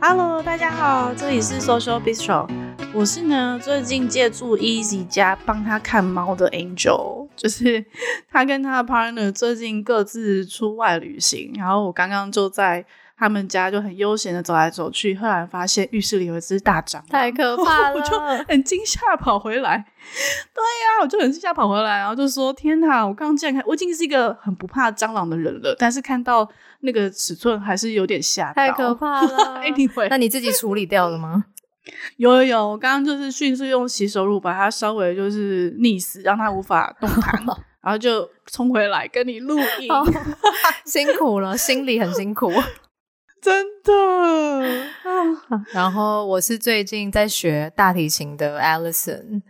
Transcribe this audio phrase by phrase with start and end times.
[0.00, 2.48] Hello，大家好，这里是 Social Bistro。
[2.92, 7.84] 我是呢，最近借住 Easy 家帮他看猫的 Angel，就是
[8.28, 12.84] 他跟他的 partner 最近各自出外旅行，然后我刚刚就在
[13.18, 19.76] 他们家就很悠闲的走来走去，突然发现浴室里有一只大蟑螂，太可 怕了，我就很惊吓跑回来。
[20.54, 26.48] 对呀、啊，我就很惊吓跑回来，然后就说：“天哪，我刚刚竟然看，我已经是一个很不怕蟑螂的人了，但是看到
[26.80, 29.60] 那个尺寸还是有点吓到，太可怕了。
[29.66, 31.46] Anyway， 那你自己处理掉了吗？”
[32.18, 37.42] 有有有，我刚刚就是迅速用洗手乳把它稍微就是溺死，让它无法动弹，
[37.80, 40.06] 然后就冲回来跟你录音，哦、
[40.84, 42.52] 辛苦了，心里很辛苦，
[43.40, 43.92] 真的。
[45.72, 49.42] 然后我是最近在学大提琴的 Alison，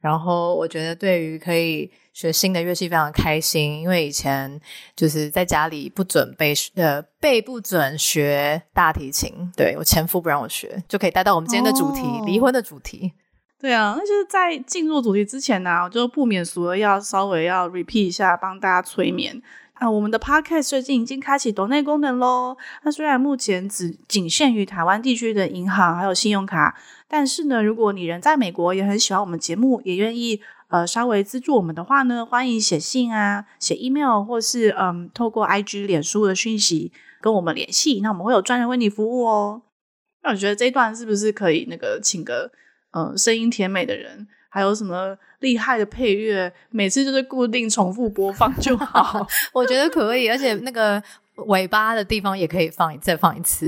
[0.00, 1.90] 然后我觉得对于可以。
[2.16, 4.58] 学新的乐器非常开心，因为以前
[4.96, 13.12] 就是在家里不准备呃被不准学大提琴，对，我前夫不让我学，就可以带到我们今天的主题——离、哦、婚的主题。
[13.60, 19.42] 对啊，那就是在进入主题之前呢、啊，我就不免俗的要稍微要 repeat 一下，帮大家催眠
[19.78, 19.90] 啊。
[19.90, 22.56] 我们的 podcast 最近已经开启抖内功能喽。
[22.82, 30.40] 那虽然目前只仅限于台湾地区的银行还有信用卡，但是呢，如果你人在美国，也很喜欢我们节目，也愿意。
[30.68, 36.90] 呃，稍微资助我们的话呢，欢迎写信啊，写 email 或是嗯，透过 IG、脸书的讯息
[37.20, 39.62] 跟我们联系，那我们会有专人为你服务哦。
[40.24, 42.50] 那我觉得这一段是不是可以那个请个
[42.90, 49.26] 呃声音甜美的人，还有什么厉害的配乐，每次就是固定重复播放就 好。
[49.52, 51.02] 我觉得可以，而且那个
[51.48, 53.66] 尾巴的地方也可以放，再放一次。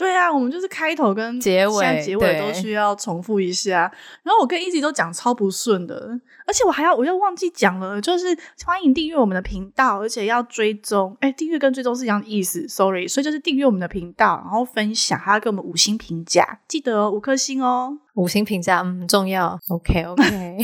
[0.00, 3.80] 对啊，我们就是开头跟结尾，结尾都需要重复一下。
[4.22, 8.34] 然后我跟 Easy 都讲超不顺的，而且我还要，我又忘记讲了，就是
[8.64, 11.14] 欢迎订阅我们的频道，而且要追踪。
[11.20, 13.06] 哎，订阅跟追踪是一样的意思，Sorry。
[13.06, 19.60] 所以就是订阅我们的频道，然后分享，还要给我们五星评价，记得哦，五颗星哦，五星评价嗯很重要。
[19.68, 20.56] OK OK。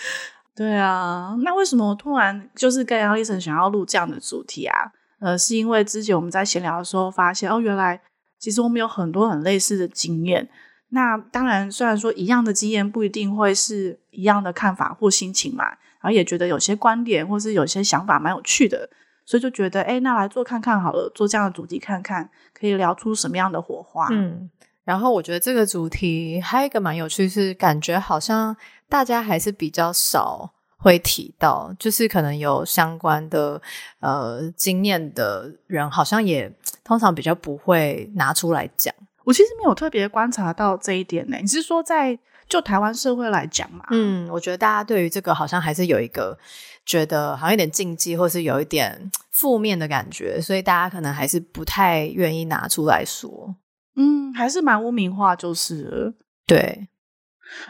[0.56, 4.92] 对啊，那为什么我突然就是跟 Alison 想要录这样的主题啊？
[5.20, 8.00] 呃，是因为之前我们在闲聊的时候发现，哦，原来。
[8.38, 10.48] 其实我们有很多很类似的经验，
[10.90, 18.88] 那当然，虽然说一样的经验不一定会是一样的看法或心情嘛，然后也觉得有些观点或是有些想法蛮有趣的，
[19.26, 24.08] 所以就觉得，哎，那来做看看好了，做这样的主题看看，可以聊出什么样的火花。
[24.10, 24.48] 嗯，
[24.84, 28.56] 然后我觉得这个主题还有一个蛮有趣，是感觉好像
[28.88, 33.60] 大家还是比较少会提到，就是可能有相关的
[34.00, 36.50] 呃经验的人，好像也。
[36.84, 41.36] 通常比较不会拿出来讲，我其实没有特别观察到这一点呢。
[41.38, 42.18] 你是说在
[42.48, 43.84] 就台湾社会来讲嘛？
[43.90, 46.38] 嗯，我觉得大家对于这个好像还是有一个
[46.86, 53.54] 觉得好像有点禁忌，或是有一点负面的感觉，所以大家可能还是不太愿意拿出来说。
[53.94, 56.14] 嗯，还是蛮污名化，就是了。
[56.46, 56.88] 对，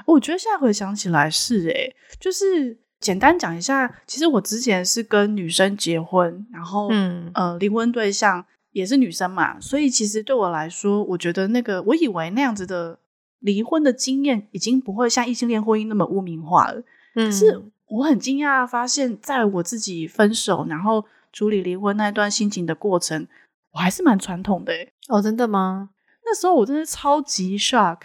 [0.07, 8.45] 我觉得现在回想起来是诶，就是简单讲一下，其实我之前是跟女生结婚，然后嗯呃离婚对象。
[8.73, 12.97] 也是女生嘛，所以其实对我来说，我觉得那个我以为那样子的
[13.41, 16.81] 离婚的经验已经不会像异性恋婚姻那么污名化了。
[17.15, 23.27] 嗯，可是我很惊讶发现，在我自己分手然后处理离婚那段心情的过程，
[23.73, 24.73] 我还是蛮传统的。
[25.09, 25.91] 哦，真的吗？
[26.25, 28.01] 那时候我真的超级 shock。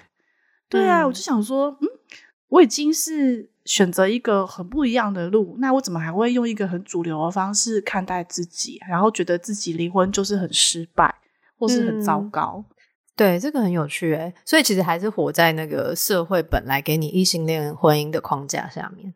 [0.69, 1.87] 对啊，嗯，我就想说，嗯，
[2.47, 3.49] 我已经是。
[3.65, 11.15] 选择一个很不一样的路，那我怎么还会用一个很主流的方式看待自己，然后觉得自己离婚就是很失败，
[11.57, 12.65] 或是很糟糕？
[12.67, 12.75] 嗯、
[13.15, 14.33] 对，这个很有趣诶。
[14.43, 19.13] 所以其实还是活在那个社会本来给你异性恋婚姻的框架下面。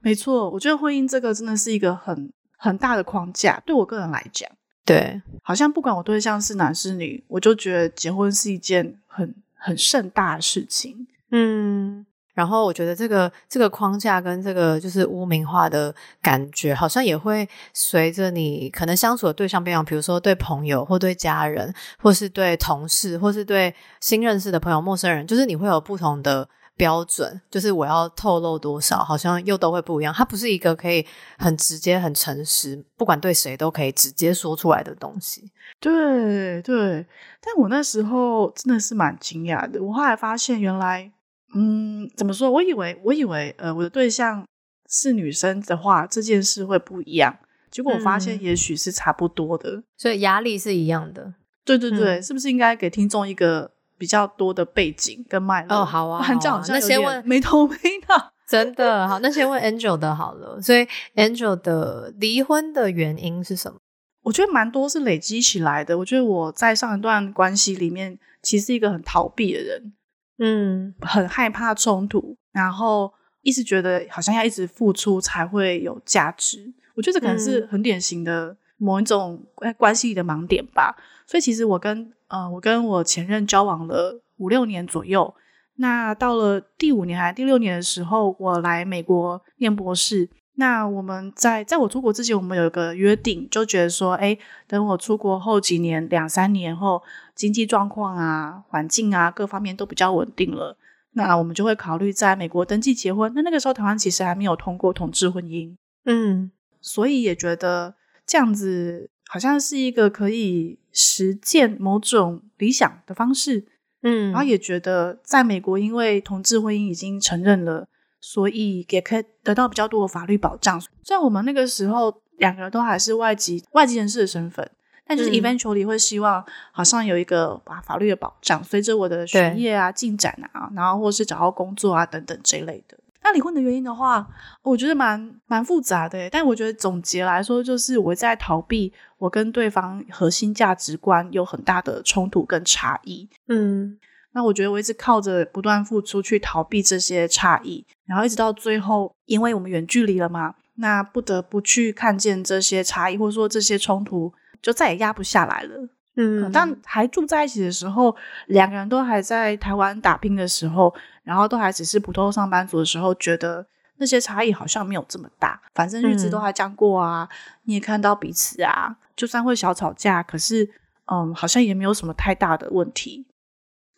[0.00, 4.48] 没错，我觉得婚姻这个真的是一个很很大的框架，对我个人来讲，
[4.84, 11.08] 对，好像不管我对象是男是女，我就觉得结婚是一件很很盛大的事情。
[11.32, 12.06] 嗯。
[12.38, 15.92] 然后我觉得这个这个框架跟这个就是污名化的
[16.22, 30.14] 感觉，好像也会随着你可能相处的对象变样，比如说对朋友或对家人，或是对同事，或是对新认识的朋友、陌生人，就是你会有不同的标准，就是我要透露多少，好像又都会不一样。
[30.14, 31.04] 它不是一个可以
[31.38, 35.50] 很直接、很诚实，不管对谁都可以直接说出来的东西。
[35.80, 37.04] 对对，
[37.40, 41.10] 但我那时候真的是蛮惊讶的，我后来发现原来。
[41.54, 42.50] 嗯，怎么说？
[42.50, 44.44] 我以为，我以为，呃，我的对象
[44.88, 47.38] 是女生的话，这件事会不一样。
[47.70, 51.34] 结果我发现，也许是差不多的，嗯，所以压力是一样的。
[51.64, 55.78] 对对对，嗯，是不是应该给听众一个比较多的背景跟脉络。
[55.78, 57.76] 哦，好啊，好啊，这样好像那先问没头没
[58.08, 58.32] 脑。
[58.48, 60.58] 真的好，那先问 Angel 的好了。
[60.62, 60.86] 所以
[61.16, 63.78] Angel 的离婚的原因是什么？
[64.22, 65.98] 我觉得蛮多是累积起来的。
[65.98, 69.92] 我觉得我在上一段关系里面，其实是一个很逃避的人，
[70.38, 73.12] 嗯，很害怕冲突，然后
[73.42, 76.72] 一直觉得好像要一直付出才会有价值。
[76.94, 79.44] 我觉得这可能是很典型的某一种
[79.76, 80.96] 关系里的盲点吧。
[81.26, 85.34] 所以其实我跟呃，我跟我前任交往了五六年左右。
[85.76, 90.28] 那到了第五年还是第六年的时候，我来美国念博士。
[90.60, 97.00] 那我们在在我出国之前，我们有一个约定，就觉得说，哎，等我出国后几年，两三年后，
[97.32, 100.76] 经济状况啊、环境啊各方面都比较稳定了，
[101.12, 103.32] 那我们就会考虑在美国登记结婚。
[103.36, 105.76] 那那个时候，台湾其实还没有通过同志婚姻，
[106.06, 106.50] 嗯，
[106.80, 107.94] 所以也觉得
[108.26, 113.64] 这样子好像是一个可以实践某种理想的方式。
[114.02, 117.88] 嗯，然后也觉得在美国，因为同志婚姻已经承认了，
[118.20, 120.80] 所以也可以得到比较多的法律保障。
[121.02, 124.68] 虽然我们那个时候两个人都还是外籍外籍人士的身份，
[125.06, 132.98] 但就是 eventually 会希望好像有一个法法律的保障，随着我的学业啊进展啊，然后或是找到工作啊等等这一类的。
[133.20, 134.26] 那离婚的原因的话，
[134.62, 143.28] 我觉得蛮蛮复杂的，但我觉得总结来说，就是我在逃避我跟对方核心价值观有很大的冲突跟差异。
[143.48, 143.98] 嗯，
[144.32, 155.88] 那我觉得我一直靠着不断付出去逃避这些差异，然后一直到最后，因为我们远距离了嘛，那不得不去看见这些差异，或者说这些冲突就再也压不下来了。
[156.16, 158.16] 嗯，但还住在一起的时候，
[158.46, 160.92] 两个人都还在台湾打拼的时候。
[161.22, 163.66] 然后都还只是普通上班族的时候，觉得
[163.98, 170.66] 那些差异好像没有这么大，反正日子都还这样过啊，嗯、你也看到彼此啊，就算会小吵架，可是
[171.04, 173.26] 嗯，好像也没有什么太大的问题。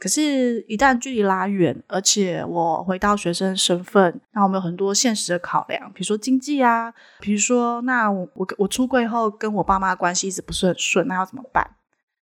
[0.00, 11.76] 可是，一旦距离拉远，而且我回到学生身份，那我们有很多现实的考量，比如说经济啊，比如说那我我我出柜后跟我爸妈的关系一直不是很顺，那要怎么办？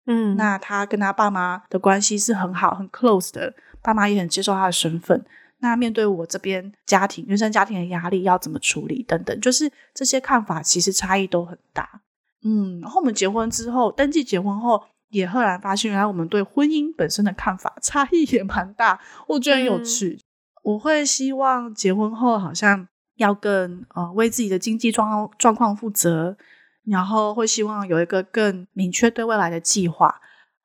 [0.06, 3.54] 嗯，那他跟他爸妈的关系是很好、很 close 的。
[3.80, 5.24] 爸妈也很接受他的身份，
[5.58, 12.02] 那面对我这边家庭、原生家庭的压力要怎么处理等等，就是这些看法其实差异都很大。
[12.42, 20.10] 嗯，然后我们结婚之后，登记结婚后，也赫然发现，原来我们对婚姻本身的看法差异也蛮大， 我觉得很有趣。
[20.10, 20.20] 嗯、
[20.62, 26.36] 我会希望结婚后好像要更呃为自己的经济状状况负责，
[26.84, 30.20] 然后会希望有一个更明确对未来的计划。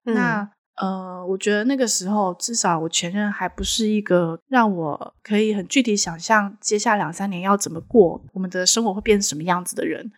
[0.06, 0.50] 嗯、那。
[0.78, 10.12] 呃，我觉得那个时候，至少我前任还不是一个让我可以很具体想象接下来两三年要怎么过，我们的生活会变成什么样子的人。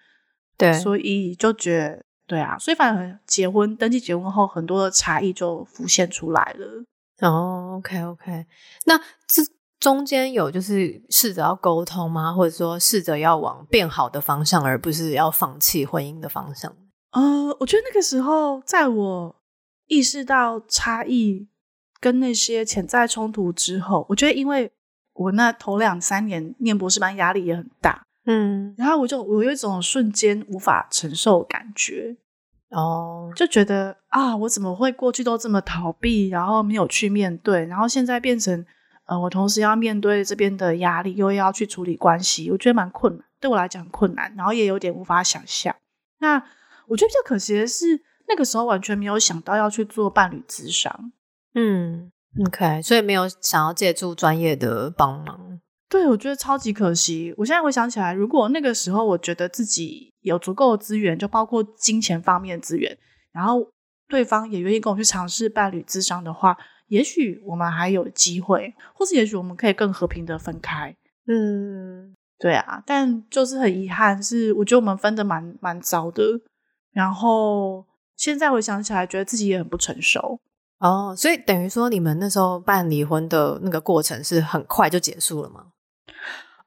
[0.57, 6.83] 对，所以就觉得，对啊，所以反而结婚登记结婚后，很多的差异就浮现出来了。
[7.21, 8.45] 哦，OK OK，
[8.85, 9.41] 那这
[9.79, 12.33] 中间有就是试着要沟通吗？
[12.33, 16.75] 或者说试着要往变好的方向，而不是要放弃婚姻的方向？
[17.11, 19.35] 呃，我觉得那个时候在我。
[19.87, 21.47] 意识到差异
[21.99, 24.71] 跟那些潜在冲突之后，我觉得因为
[25.13, 32.15] 我那头两三年念博士班压力也很大，嗯，然后我就我有一种瞬间无法承受感觉，
[32.69, 38.65] 哦，就觉得啊，我怎么会过去都这么逃避，然后没有去面对，然后现在变成
[39.05, 45.75] 呃，我同时要面对这边的压力，又要去处理关系，我觉得蛮困难，对我来讲困难，然后也有点无法想象。
[46.19, 46.43] 那
[46.87, 48.01] 我觉得比较可惜的是。
[48.27, 51.11] 那个时候完全没有想到要去做伴侣咨商，
[51.53, 52.11] 嗯
[52.47, 55.59] ，OK，所以没有想要借助专业的帮忙。
[55.89, 57.33] 对，我觉得超级可惜。
[57.37, 62.97] 我现在回想起来，如果那个时候我觉得自己有足够的资源，就包括金钱方面的资源，
[63.31, 63.65] 然后
[64.07, 70.95] 对方也愿意跟我去尝试伴侣咨商的话，也许我们还有机会，或是也许我们可以更和平的分开。
[71.27, 76.23] 嗯，对啊，但就是很遗憾，是我觉得我们分的蛮蛮糟的，
[76.91, 77.85] 然后。
[78.17, 80.39] 现在回想起来，觉得自己也很不成熟
[80.79, 81.13] 哦。
[81.17, 85.65] 所以等于说，你们那时候办离婚的那个过程是很快就结束了吗？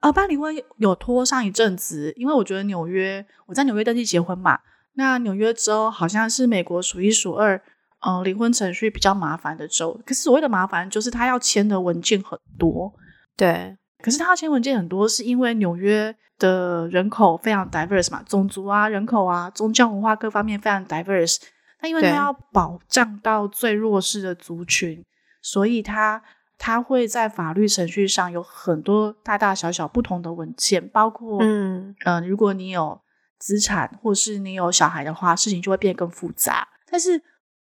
[0.01, 4.59] 啊，办离婚有拖上一阵子，因为我觉得纽约，我在纽约登记结婚嘛。
[4.95, 7.57] 那纽约州好像是美国数一数二，
[8.01, 10.01] 嗯、呃，离婚程序比较麻烦的州。
[10.05, 12.93] 可是所谓的麻烦，就是他要签的文件很多。
[13.37, 16.17] 对，可是他要签文件很多，是因为纽约。
[16.39, 21.37] 的人口非常 diverse 嘛，种族啊、人口啊、宗教文化各方面非常 diverse。
[21.83, 25.05] 那因为他要保障到最弱势的族群，
[25.43, 26.23] 所以他
[26.59, 33.01] 他会在法律程序上有很多大大小小不同的文件，包括嗯嗯、呃，如果你有
[33.39, 36.67] 资产或是你有小孩的话，事情就会变得更复杂。
[36.91, 37.23] 但是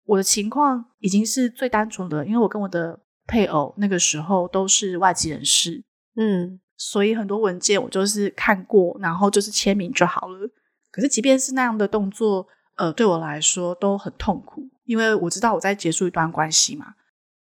[0.06, 5.84] 我的情况已经是最单纯的，因为我跟我的配偶那个时候都是外籍人士，
[6.16, 10.48] 嗯，所以很多文件我就是看过，然后就是签名就好了。
[10.92, 16.94] 可是即便是那样的动作，呃，对我来说都很痛苦，因为我知道我在结束一段关系嘛。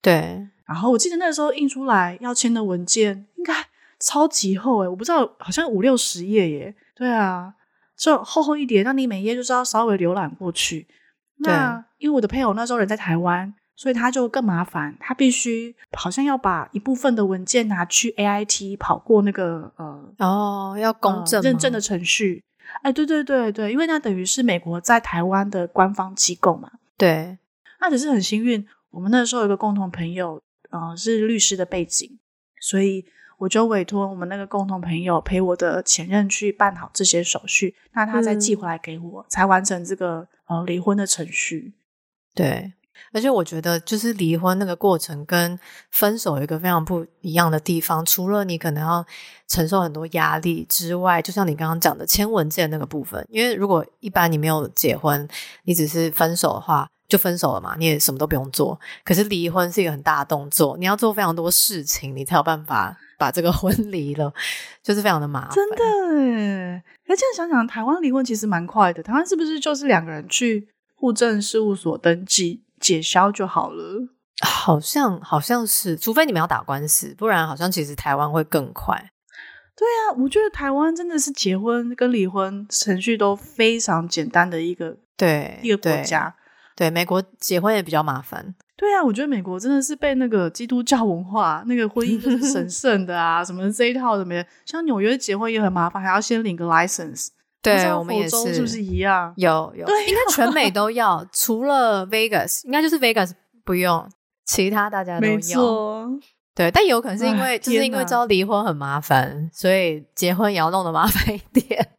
[0.01, 0.47] 对。
[0.65, 3.53] 然后我记得那个时候印出来要签的文件应该
[3.99, 6.75] 超级厚诶，我不知道，好像五六十页耶。
[6.95, 7.53] 对啊，
[7.97, 10.87] 就厚厚一点，让你每页就是要稍微浏览过去。
[11.37, 22.43] 那因为我的配偶那时候人在台湾，所以他就更麻烦，他必须好像要把一部分的文件拿去 AIT 跑过那个呃哦要公证、呃、认证的程序。
[22.83, 26.69] 哎，对对对对，因为那等于是美国在台湾的官方机构嘛。
[26.97, 27.37] 对，
[27.79, 32.19] 那只是很幸运，我们那时候有一个共同朋友，呃，是律师的背景，
[32.61, 33.05] 所以
[33.37, 40.27] 我就委托我们那个共同朋友陪我的前任去办好这些手续，那他再寄回来给我，嗯、才完成这个。
[40.49, 41.75] 呃，离婚的程序，
[42.33, 42.73] 对，
[43.13, 45.59] 而且我觉得就是离婚那个过程跟
[45.91, 49.05] 分手有一个非常不一样的地方，除了你可能要
[49.47, 55.29] 承受很多压力之外，就像你刚刚讲的签文件那个部分，因为如果一般你没有结婚，
[55.65, 58.79] 你只是分手的话，就分手了嘛，你也什么都不用做。
[59.03, 64.31] 可是离婚是一个很大的动作，你要做非常多事情，你才有办法 把这个婚离了，
[64.83, 65.55] 就是非常的麻烦。
[65.55, 66.83] 真的耶。
[67.07, 69.01] 那这样想想，台湾离婚其实蛮快的。
[69.01, 74.07] 台湾是不是就是两个人去户政事务所登记解消就好了？
[74.45, 79.11] 好像好像是，除非你们要打官司，不然好像其实台湾会更快。
[79.75, 86.35] 对啊，我觉得台湾真的是结婚跟离婚程序都非常简单的一个对一个国家。
[86.79, 88.55] 对，美国结婚也比较麻烦。
[88.77, 94.41] 对啊，我觉得美国真的是被那个基督教文化，那个婚姻就是神 圣的啊，什么这一套的没？
[94.65, 97.27] 像纽约结婚也很麻烦，还要先领个 license。
[97.61, 99.33] 对，我们也是，是不是一样？
[99.35, 103.31] 有有，对，应该全美都要，除了 Vegas，应该就是 Vegas
[103.65, 104.09] 不用，
[104.45, 106.09] 其他大家都要。
[106.55, 111.89] 对，但有可能是因为就是因为知道离婚很麻烦，所以结婚也要弄得麻烦一点。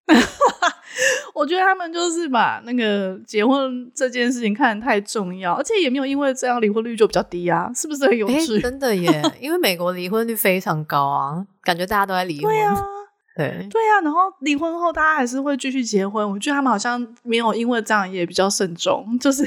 [1.41, 8.57] 我觉得他们就是把那个结婚这件事情看得太重要，而且也没有因为这样离婚率就比较低啊，是不是很有趣？
[8.57, 12.55] 欸、 真的耶，因为美国离婚率非常高啊，感觉大家都在离婚。
[12.55, 12.77] 对啊，
[13.37, 16.31] 对对啊，然后离婚后大家还是会继续结婚。
[16.31, 19.43] 我觉得他们好像没有因为这样也比较慎重，就是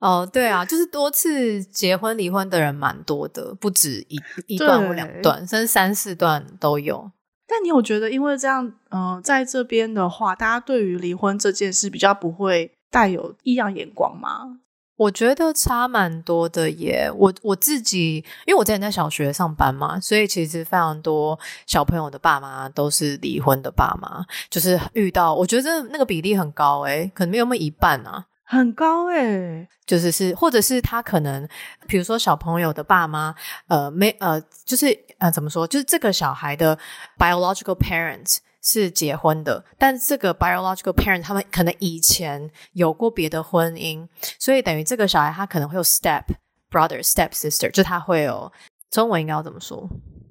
[0.00, 7.12] 哦，对啊，就是多次结婚离婚的人蛮多的，不止一一段或两段，甚至三四段都有。
[7.50, 14.60] 但你有觉得，因为这样，嗯、在这边的话，大家对于离婚这件事比较不会带有异样眼光吗？
[14.96, 17.10] 我觉得差蛮多的耶。
[17.12, 18.16] 我我自己，
[18.46, 28.26] 因为我之前在小学上班嘛，所以其实非常多小朋友的爸妈都是离婚的爸妈，就是遇到，我觉得那个比例很高诶，可能没有那么一半啊。
[28.50, 31.48] 很高诶、欸，就是是，或者是他可能，
[31.86, 33.32] 比如说小朋友的爸妈，
[33.68, 34.86] 呃，没呃，就是
[35.18, 35.64] 呃，怎么说？
[35.64, 36.76] 就是这个小孩的
[37.16, 46.24] biological parents 是结婚的，但这个 biological parent 他们可能以前有过别的婚姻，所以等于这个小孩他可能会有 step
[46.68, 48.50] brother、step sister，就他会有
[48.90, 49.88] 中文应该要怎么说？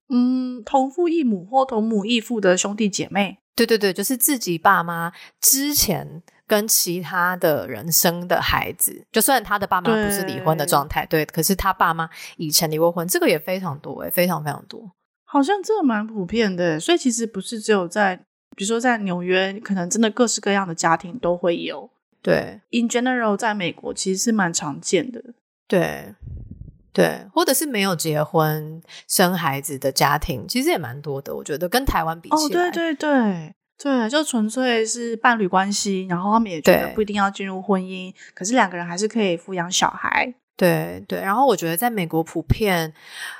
[0.09, 3.37] 嗯，同父异母或同母异父的兄弟姐妹。
[3.55, 6.21] 对对对，就是自己爸妈之前。
[6.49, 14.91] 跟其他的人生的孩子，就算他的爸妈不是离婚的状态，对，对，可是他爸妈以前离过婚，这个也非常多诶，非常非常多，
[15.23, 18.15] 好像这个蛮普遍的，所以其实不是只有在，
[18.55, 21.87] 比如说在纽约，可能真的各式各样的家庭都会有，
[22.23, 25.23] 对，in general，在美国其实是蛮常见的，
[25.67, 26.15] 对，
[26.91, 33.53] 对，或者是没有结婚生孩子的家庭，其实也蛮多的，我觉得跟台湾比起来，哦，对对对。
[33.81, 40.33] 对，就纯粹是伴侣关系，然后他们也觉得不一定要进入婚姻，可是两个人还是可以抚养小孩。
[40.57, 42.93] 对对，然后我觉得在美国普遍，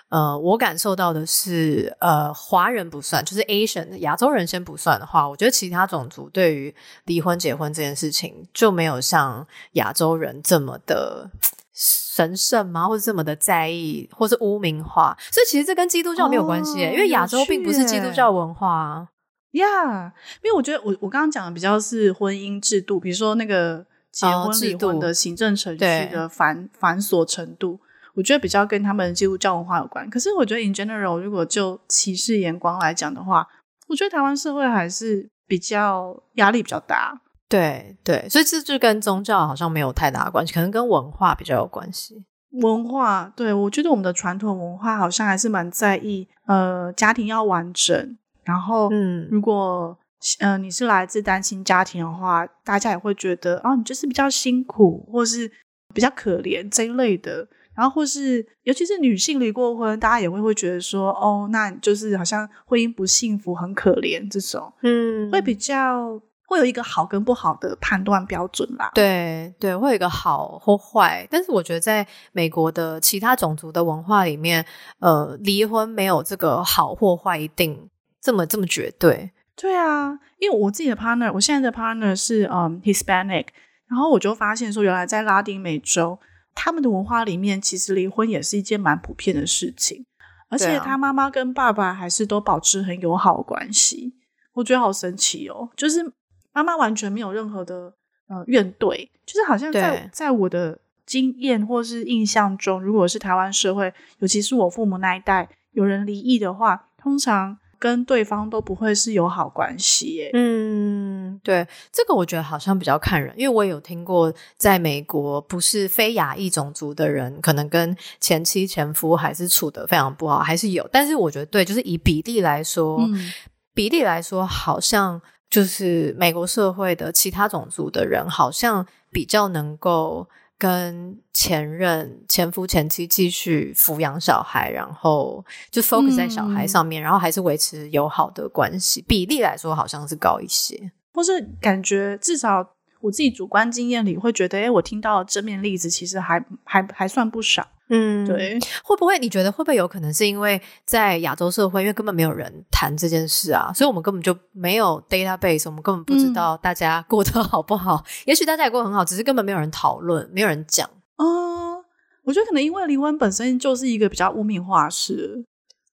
[0.07, 11.29] 呃，我感受到的是，呃，华人不算，就是 Asian 亚洲人先不算的话，我觉得其他种族对于离婚结婚这件事情就没有像亚洲人这么的
[11.73, 12.87] 神圣吗？
[12.87, 15.17] 或者这么的在意，或是污名化？
[15.29, 19.09] 所以其实这跟基督教没有关系，哦，因为亚洲并不是基督教文化。
[19.51, 20.05] 呀，yeah,
[20.43, 27.79] 因为我觉得我我刚刚讲的比较是婚姻制度，比如说那个结婚离婚的行政程序的繁、哦、繁琐程度，
[28.15, 30.09] 我觉得比较跟他们基督教文化有关。
[30.09, 33.47] 可是我觉得 in general，如果就歧视眼光来讲的话，
[33.87, 37.21] 我觉得台湾社会还是比较压力比较大。
[37.47, 42.23] 对对，所以这就跟宗教好像没有太大的关系，可能跟文化比较有关系。
[42.61, 48.17] 文化，对，我觉得我们的传统文化好像还是蛮在意，呃，家庭要完整。
[48.49, 49.95] 然后，嗯，如果
[50.39, 55.49] 嗯、呃、你是来自单亲家庭的话，大家也会觉得哦，你就是比较辛苦，或是
[55.93, 57.47] 比较可怜这一类的。
[57.75, 68.91] 然后或是尤其是女性离过婚，大家也会会觉得说，哦，那就是好像婚姻不幸福，很可怜这种，嗯，会比较会有一个好跟不好的判断标准啦。
[68.93, 71.25] 对对，会有一个好或坏。
[71.31, 74.65] 但是我觉得在美国的其他种族的文化里面，
[74.99, 77.89] 呃，离婚没有这个好或坏一定
[78.21, 79.31] 这么这么绝对。
[79.55, 83.47] 对啊，因为我自己的 partner，我现在的 partner 是嗯 Hispanic，
[83.87, 86.19] 然后我就发现说，原来在拉丁美洲。
[86.55, 90.05] 他们的文化里面，其实离婚也是一件蛮普遍的事情，
[90.49, 94.13] 而且他妈妈跟爸爸还是都保持很友好的关系，
[94.53, 95.69] 我觉得好神奇哦！
[95.77, 96.11] 就是
[96.51, 97.93] 妈妈完全没有任何的
[98.27, 107.58] 呃怨怼，就是好像在在我的经验或是印象中，如果是台湾社会，尤其是我父母那一代有人离异的话，通常。
[107.79, 110.29] 跟对方都不会是友好关系耶。
[110.33, 120.87] 嗯，对，这个我觉得好像比较看人，因为我有听过，在美国不是非亚裔种族的人，可能跟前妻前夫还是处得非常不好，还是有。
[120.91, 123.31] 但是我觉得，对，就是以比例来说，嗯、
[123.73, 130.27] 比例来说，好像就是美国社会的其他种族的人，好像比较能够。
[130.59, 147.65] 跟前任、前夫、前妻继续抚养小孩，然后就 focus 在小孩上面，嗯、然后还是维持友好的关系，比例来说好像是高一些，或是感觉至少我自己主观经验里会觉得，哎，我听到的正面例子其实还还还算不少。
[147.91, 157.95] 嗯，对，会不会你觉得会不会有可能是因为在亚洲社会，因为根本没有人谈这件事啊，所以我们根本就没有 database，我们根本不知道大家过得好不好。
[157.95, 160.87] 嗯、也许大家也过得很好，只是根本没有人讨论，没有人讲。
[161.17, 161.83] 嗯，
[162.25, 165.43] 我觉得可能因为离婚本身就是一个比较污名化的事，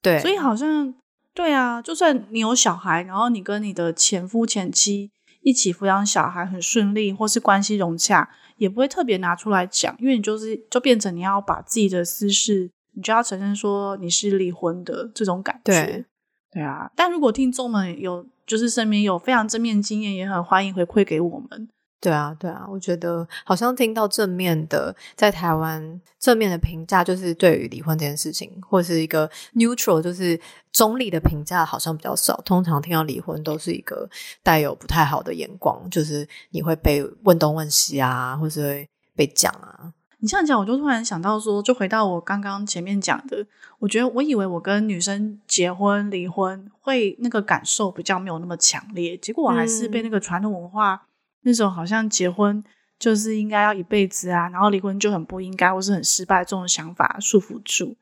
[0.02, 0.94] 对，所以好像
[1.32, 5.10] 对啊，就算你有小孩，然后你跟你的前夫前妻
[5.46, 8.28] 一起抚养小孩很顺利，或是关系融洽。
[8.56, 15.72] 也不会特别拿出来讲，因为你就是就变成你要把自己的私事，你就要承认说你是离婚的这种感觉。
[15.72, 16.04] 对，
[16.50, 16.90] 对啊。
[16.96, 21.68] 但如果听众们有就是身边有非常正面经验，也很欢迎回馈给我们。
[21.98, 30.38] 对啊，对啊，我觉得好像听到正面的，在台湾正面的评价，就是对于离婚这件事情，或是一个 neutral，就是
[30.72, 32.40] 中立的评价，好像比较少。
[32.44, 34.09] 通常听到离婚，都是一个
[34.42, 39.92] 带有不太好的眼光，就是你会被问东问西啊，或是会被讲啊。
[40.18, 43.44] 你这样讲，我就突然想到说，就回到我刚刚前面讲的，
[43.78, 50.94] 我觉得我以为我跟女生结婚离婚会那个感受比较没有那么强烈，结果我还是被那个传统文化。
[50.94, 51.00] 嗯
[51.46, 52.62] 那种好像结婚
[52.98, 57.96] 就是应该要一辈子啊，然后离婚就很不应该或是很失败这种想法束缚住。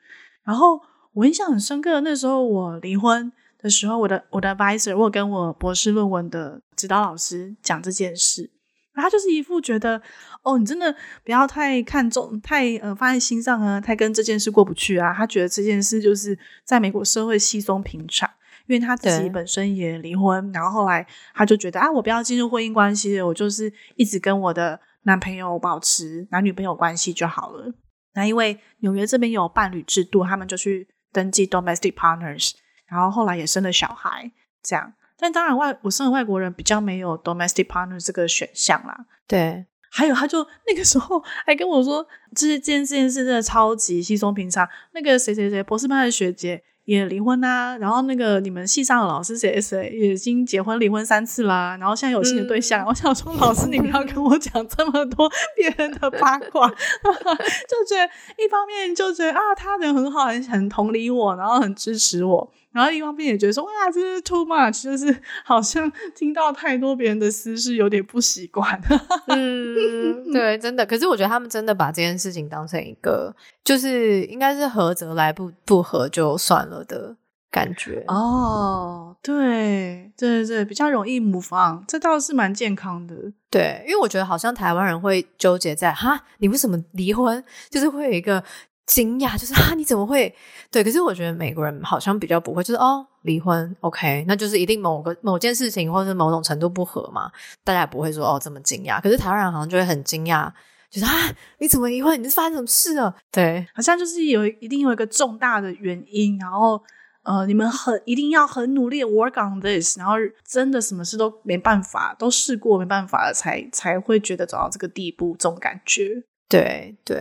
[0.44, 0.80] 然后
[1.12, 8.50] 我印象很深刻，那时候我离婚的时候，我的我的 advisor，我跟我博士论文的指导老师讲这件事，
[8.94, 10.00] 他就是一副觉得
[10.42, 15.12] 哦，你真的不要太看重，太呃放在心上啊，太跟这件事过不去啊。
[15.12, 18.30] 他觉得这件事就是在美国社会稀松平常。
[18.66, 27.74] 因为他自己本身也离婚，然后后来他就觉得啊，我不要进入婚姻关系了，我就是一直跟我的男朋友保持男女朋友关系就好了。
[28.14, 32.52] 那因为纽约这边有伴侣制度，他们就去登记 domestic partners，
[32.86, 34.94] 然后后来也生了小孩，这样。
[35.18, 39.04] 但当然外我身为外国人比较没有 domestic partners 这个选项啦。
[39.26, 44.66] 对，还有他就那个时候还跟我说，这这件这件事真的超级稀松平常。
[44.92, 46.62] 那个谁谁谁博士班的学姐。
[46.84, 52.84] 也离婚啦、啊，然后那个你们系上的老师谁谁也已经结婚离婚三次啦，然后现在有新的对象。
[52.84, 58.04] 嗯、我想说，老师你不要跟我讲这么多别人的八卦， 就觉得
[58.36, 62.52] 一方面就觉得啊，他人很好，很很同理我，然后很支持我。
[62.74, 68.80] 然后一方面也觉得说，哇，这是 too much，就是 好像听到太多别人的私事，有点不习惯。
[69.28, 70.84] 嗯，对，真的。
[70.84, 73.32] 可是我觉得他们真的把这件事情当成一个，
[73.62, 77.16] 就是应该是合则来，不不合就算了的
[77.48, 78.02] 感觉。
[78.08, 83.14] 哦，对，对对对，比较容易 move on，这倒是蛮健康的。
[83.48, 87.44] 对，因为我觉得好像台湾人会纠结在哈，你为什么离婚？
[87.70, 88.42] 就是会有一个。
[88.86, 90.34] 惊讶就是啊，你怎么会？
[90.70, 97.30] 对，可是我觉得美国人好像比较不会，就是哦，离婚，OK，那就是一定某个某件事情或者是某种程度不合嘛，
[97.64, 99.00] 大家也不会说哦这么惊讶。
[99.00, 100.52] 可是台湾人好像就会很惊讶，
[100.90, 101.10] 就是啊，
[101.58, 102.22] 你怎么离婚？
[102.22, 103.14] 你是发生什么事了？
[103.32, 106.82] 对，好像就是有一定有一个重大的原因，然后
[107.22, 110.12] 呃，你们很一定要很努力的 work on this，然后
[110.46, 116.22] 真的什么事都没办法，都试过没办法了，才才会觉得走到这个地步，这种感觉。
[116.48, 117.16] 对对，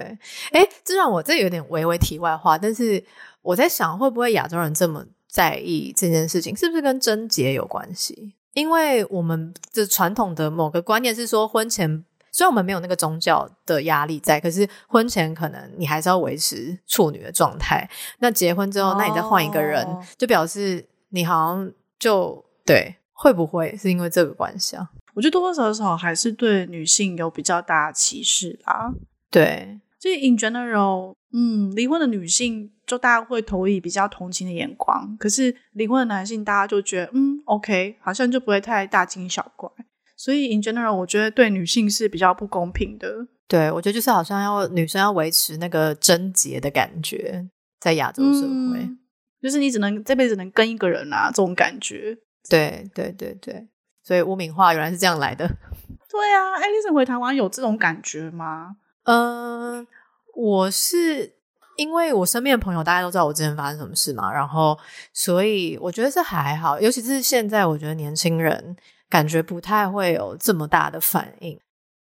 [0.52, 3.04] 诶，这让我这有点微微题外话，但是
[3.42, 8.36] 我在想，会不会亚洲人这么在意这件事情，是不是跟贞洁有关系？
[8.54, 17.90] 因为我们的传统的某个观念是说，婚前虽然我们没有那个宗教的压力在，可是婚前可能你还是要维持处女的状态。
[18.20, 24.88] 那结婚之后，那你再换一个人，哦、就表示你好像就对，会不会是因为这个关系啊？
[25.16, 28.92] 我觉得多多少少还是对女性有比较大的歧视啦。
[29.34, 39.68] 对，所以 in general，嗯，离婚的女性就大家会投以比较同情的眼光，可是离婚的男性大家就觉得，嗯，OK，好像就不会太大惊小怪。
[40.16, 43.28] 所以，in general，我觉得对女性是比较不公平的。
[43.48, 49.00] 对，我觉得就是好像要女生要维持那个贞洁的感觉，在亚洲社会，嗯，
[49.42, 52.16] 就是你只能这辈子能跟一个人啊，这种感觉。
[52.48, 53.68] 对，对，对，对。
[54.04, 55.48] 所以污名化原来是这样来的。
[56.10, 58.76] 对啊，艾莉森回台湾有这种感觉吗？
[59.04, 59.88] 嗯、呃，
[60.36, 61.34] 我是
[61.78, 64.78] 因为我身边的朋友大家都知道我之前发生什么事嘛，然后
[65.14, 68.76] 所以我觉得这还好，尤其是现在，我觉得年轻人。
[69.10, 71.60] 感觉不太会有这么大的反应，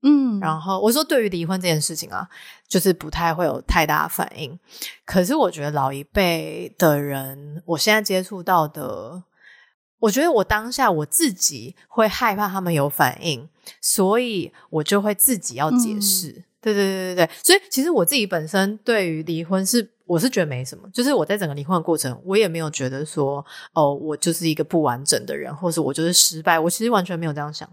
[0.02, 2.28] 嗯，然后我说对于离婚这件事情啊，
[2.68, 4.60] 就是不太会有太大反应。
[5.06, 9.22] 可是我觉得老一辈的人，我现在接触到的，
[10.00, 13.48] 我觉得我当下我自己会害怕他们有反应，
[13.80, 16.30] 所以我就会自己要解释。
[16.30, 27.70] 嗯对对对对对，所以其实我自己本身对于离婚是，我是觉得没什么，就是我在整个离婚的过程，我也没有觉得说，哦，我就是一个不完整的人，或是我就是失败，我其实完全没有这样想。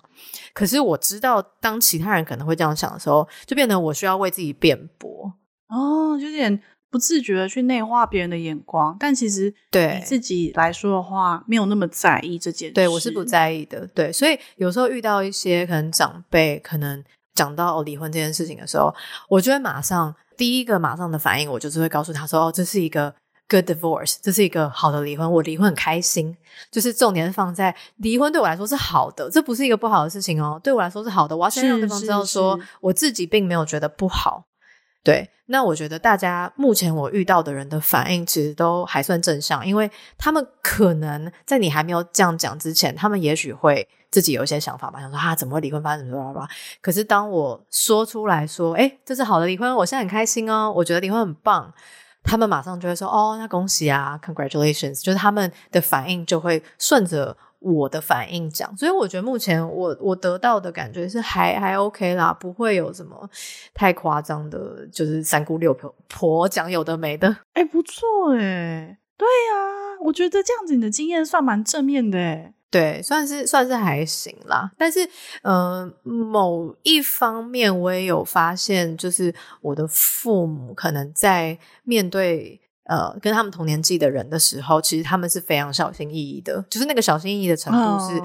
[0.53, 5.33] 可是我知道，当其他人可能会这样想的时候，就变得我需要为自己辩驳。
[5.69, 12.75] 哦，就有点不自觉的去内化别人的眼光，但其实对你自己来说的话，没有那么在意这件事。
[12.75, 13.87] 对，我是不在意的。
[13.95, 17.03] 对，所以有时候遇到一些可能长辈，可能。
[17.35, 18.95] 讲到离婚这件事情的时候，
[19.29, 23.15] 我就会马上第一个马上的反应，我就是会告诉他说：“哦，这是一个
[23.49, 26.37] good divorce，这是一个好的离婚，我离婚很开心。
[26.71, 31.37] 就是重点是放在离婚对我来说是好的，这不是一个不好的事情哦，对我来说是好的。
[31.37, 34.45] 我要先让对方知道说，我自己并没有觉得不好。
[35.03, 43.89] 对，那我觉得大家目前我遇到的人的反应其实都还算正向，因为他们可能在你还没有这样讲之前，他们也许会。
[44.13, 46.47] 自己有一些想法吧，想说啊，怎么会离婚发生什么什么？
[46.81, 51.73] 可是当我说出来说，诶，这是好的离婚，我现在很开心哦，我觉得离婚很棒，
[52.23, 58.77] 他们马上就会说，哦，那恭喜啊，congratulations，就是他们的反应就会顺着我的反应讲。
[58.77, 63.29] 所以我觉得目前我我得到的感觉是还还 OK 啦，不会有什么
[63.73, 67.35] 太夸张的，就是三姑六婆婆讲有的没的。
[67.55, 72.55] 诶，不错诶，对呀，我觉得这样子你的经验算蛮正面的诶。
[72.71, 75.05] 对，算是算是还行啦，但是，
[75.43, 88.19] 嗯、呃，某一方面我也有发现，就是我的父母可能在面对呃跟他们同年纪的人的时候，其实他们是非常小心翼翼的，就是那个小心翼翼的程度是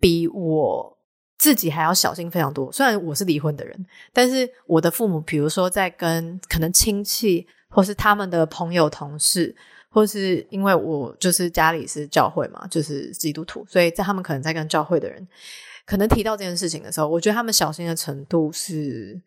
[0.00, 0.96] 比我
[1.36, 2.72] 自己还要小心非常多。
[2.72, 9.54] 虽然我是离婚的人，但是我的父母，比如说在跟可能亲戚或是他们的朋友、同事。
[9.96, 15.26] 或是因为我就是家里是教会嘛，就是基督徒，所以在他们可能在跟教会的人
[15.86, 19.18] 可能提到这件事情的时候，我觉得他们小心的程度是，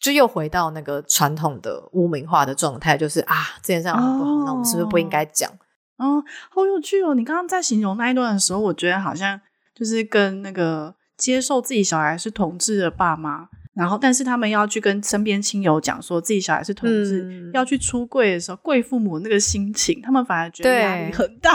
[0.00, 5.52] 就又回到那个传统的污名化的状态，就是啊，这件事很不好，哦、那我们是不是不应该讲？
[5.98, 7.14] 哦，好有趣哦！
[7.14, 9.38] 你刚刚在形容那一段的时候，我觉得好像
[9.74, 13.50] 就是跟那个接受自己小孩是同志的爸妈。
[13.76, 21.52] 然后，但是他们要去跟身边亲友讲说自己小孩是同志，嗯、要去出柜的时候，贵父母那个心情，他们反而觉得压力很大。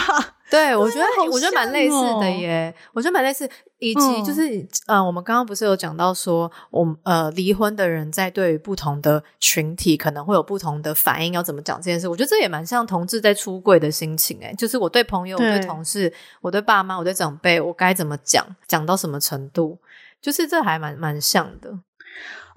[0.51, 2.71] 对， 对我觉得，我觉得蛮类似的耶。
[2.93, 4.55] 我觉得蛮类似，以及就是，
[4.85, 12.07] 嗯、呃，我们刚刚不是有讲到说，我们呃离婚的人在对于不同的群体可能会有不同的反应，要怎么讲这件事？
[12.07, 18.45] 我觉得这也蛮像同志在出柜的心情诶，就是我对朋友、我对同事、我对爸妈、我对长辈，我该怎么讲？
[18.67, 19.79] 讲到什么程度？
[20.21, 21.79] 就是这还蛮蛮像的。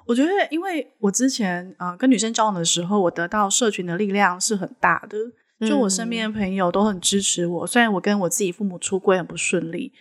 [0.06, 5.18] 我觉得，因为我之前呃跟女生交往的时候，我得到社群的力量是很大的，
[5.66, 7.64] 就我身边的朋友都很支持我。
[7.64, 9.92] 嗯、虽然我跟我自己父母出轨很不顺利，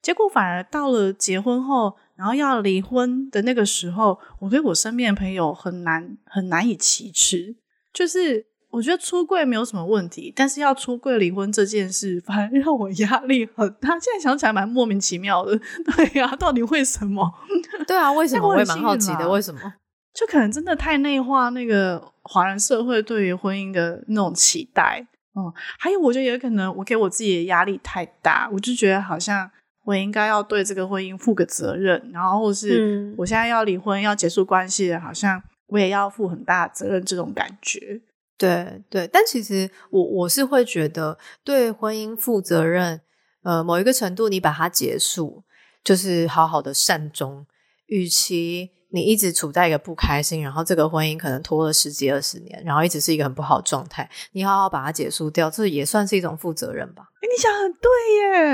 [0.00, 7.56] 结果反而到了结婚后，然后要离婚的那个时候，我对我身边的朋友很难很难以启齿，
[7.92, 8.49] 就是。
[8.70, 13.90] 我觉得出柜没有什么问题，但是要出柜离婚这件事，反而让我压力很大。
[13.98, 15.58] 现在想起来蛮莫名其妙的，
[15.96, 17.28] 对呀、啊，到底为什么？
[17.86, 18.48] 对啊，为什么？
[18.48, 19.60] 我也蛮好奇的，为什么？
[20.14, 25.06] 就可能真的太内化那个华人社会对于婚姻的那种期待，
[25.36, 29.50] 嗯，还有我觉得也可能我给我自己的压力太大，我就觉得好像
[29.84, 38.00] 我应该要对这个婚姻负个责任，然后或是我现在要离婚要结束关系，好像我也要负很大责任这种感觉。
[38.40, 43.02] 对对，但其实我我是会觉得对婚姻负责任，
[43.42, 45.44] 呃，某一个程度你把它结束，
[45.84, 47.46] 就是好好的善终，
[47.88, 57.04] 与其你一直处在一个不开心，然后这个婚姻可能拖了十几二十年，然后一直是一个很不好的状态，你好好把它结束掉，这也算是一种负责任吧？
[57.20, 57.90] 欸、你想很对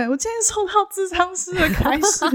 [0.00, 0.08] 耶！
[0.08, 2.26] 我今天收到智商师的开始，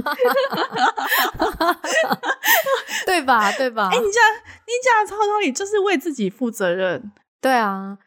[3.05, 3.51] 对吧？
[3.51, 3.89] 对吧？
[3.91, 4.23] 哎、欸，你讲
[4.65, 7.11] 你讲的超道理，就是为自己负责任。
[7.41, 7.97] 对啊。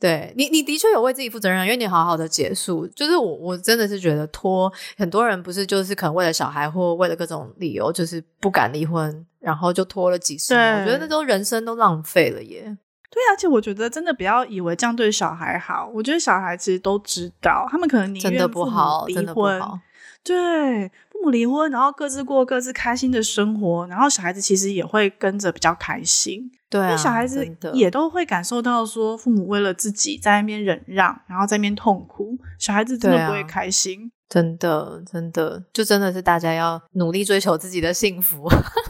[0.00, 2.86] 对你，你的确有为自己负责任，因为你好好的结束。
[2.86, 10.80] 就是我，我真的是觉得拖很多人不是就是可能为了小孩或为了各种理由，就是不敢离婚，然后就拖了几十年。
[10.80, 12.62] 我觉得那都人生都浪费了耶。
[13.10, 15.90] 对，而且我觉得真的不要以为这样对小孩好。
[15.92, 19.78] 我觉得小孩其实都知道，他们可能宁愿真的不好，真的不好。
[20.24, 26.50] 对，父母离婚，然后各自过各自开心的生活，然后小孩子其实也会跟着比较开心。
[26.68, 34.12] 对啊，因为小孩子也都会感受到说，父母为了自己在那边忍让，然后在那边痛苦，小孩子真的不会开心。
[34.30, 38.48] 真的，真的，就真的是大家要努力追求自己的幸福，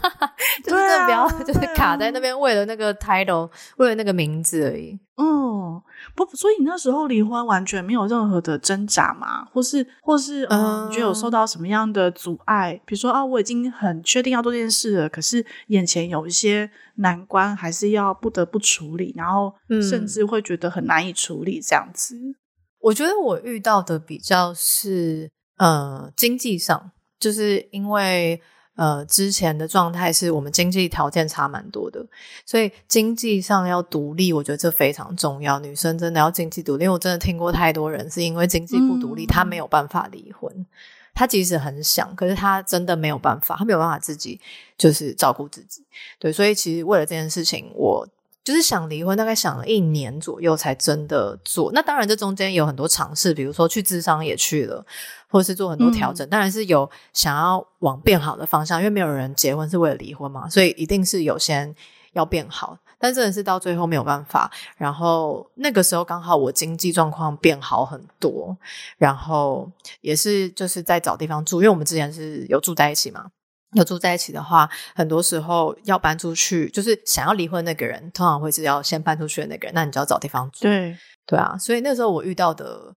[0.62, 4.98] 就是不要就是卡在那边，为了那个 title，为了那个名字而已。
[5.16, 5.80] 嗯，
[6.14, 9.44] 不，所以你那时候离婚完全没有任何的挣扎嘛？
[9.46, 12.78] 或是，或是，嗯，你觉得有受到什么样的阻碍？
[12.84, 19.54] 比如说啊，我已经很确定要做这件事了，可是眼前有一些难关，还是要不得不处理，然后
[19.88, 22.14] 甚至会觉得很难以处理这样子。
[22.16, 22.34] 嗯
[22.80, 28.40] 我觉得我遇到的比较是，呃，经济上，就是因为
[28.76, 32.04] 呃之前的状态是我们经济条件差蛮多的，
[32.46, 35.58] 所以经济上要独立，我觉得这非常重要。
[35.58, 40.66] 女生真的要经济独立，因为我真的听过太多人是因为经济不独立，她、嗯、没有办法离婚。
[41.12, 44.40] 她即使很想，可是她真的没有办法，她没有办法自己
[44.78, 45.84] 就是照顾自己。
[46.18, 48.08] 对，所以其实为了这件事情，我。
[48.50, 51.70] 就是想离婚，大概想了一年左右才真的做。
[51.72, 54.84] 那当然，这中间有很多尝试，比如说去智商也去了，
[55.28, 56.26] 或者是做很多调整。
[56.26, 61.72] 嗯、当然是有想要往变好的方向，因为没有人结婚是为了离婚嘛，所以一定是有先
[62.14, 62.76] 要变好。
[62.98, 64.50] 但真的是到最后没有办法。
[64.76, 68.56] 然后那个时候刚好我经济状况变好很多，
[68.98, 73.26] 然后也是就是在找地方住，因为我们之前是有住在一起嘛。
[73.74, 79.74] 要住在一起的话，很多时候要搬出去，就是想要离婚那个人，通常会是要先搬出去的那个人。
[79.74, 80.62] 那你就要找地方住。
[80.62, 82.92] 对对啊，所以那时候我遇到的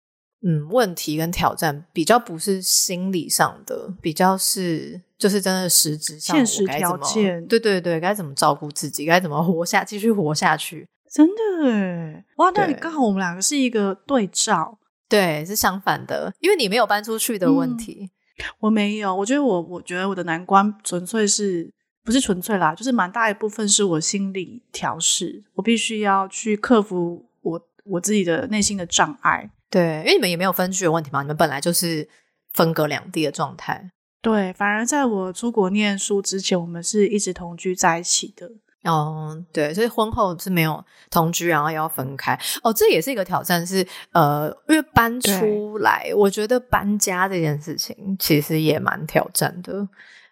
[0.46, 7.44] 嗯问题跟挑战，比较不是心理上的，比较是就是真的实质上，现实条件。
[7.46, 10.86] 对对对，该怎么照顾自己，该怎么活下，继续活下去。
[11.12, 12.50] 真的耶，哇！
[12.54, 14.78] 那你刚好我们两个是一个对照，
[15.08, 18.04] 对，是相反的，因为你没有搬出去的问题。
[18.04, 18.10] 嗯
[18.58, 21.72] 我没有，我觉得我，我觉得我的难关纯粹是
[22.04, 29.50] 不是纯粹啦，就是蛮大一部分是我心理调试，我必须要去克服我我自己的内心的障碍。
[29.68, 32.08] 对，因为你们也没有分居的问题嘛，你们本来就是
[32.52, 33.90] 分隔两地的状态。
[34.22, 38.50] 对，反而在我出国念书之前，我们是一直同居在一起的。
[38.84, 42.38] 哦，对，所以婚后是没有同居，然后要分开。
[42.62, 49.86] 哦，这也是一个挑战是，是呃，因为搬出来，我觉得搬家这件事情其实也蛮挑战的。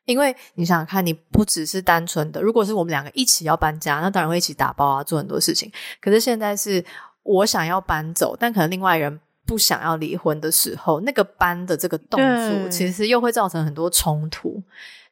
[0.06, 5.70] 因为你想想看，你不只是单纯的，如果是我们两个一起要搬家，那当然会一起打包啊，做很多事情。
[6.00, 6.82] 可是现在是
[7.24, 14.62] 我想要搬走，但可能另外人不想要离婚的时候，那个搬的这个动作，其实又会造成很多冲突。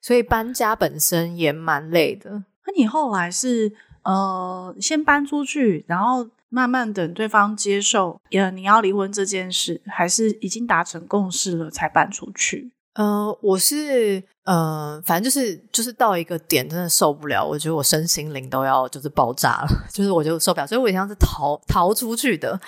[0.01, 2.43] 所以搬家本身也蛮累的。
[2.67, 12.71] 那你后来是呃先搬出去，然后慢慢等对方接受，呃你要离婚这件事，还是已经达成共识了才搬出去？
[12.95, 14.25] 呃，我是。
[14.47, 17.45] 呃，反正就是就是到一个点，真的受不了。
[17.45, 22.59] 我觉得我身心灵都要就是爆炸了， 就是我就受不了，所以我像是逃逃出去的。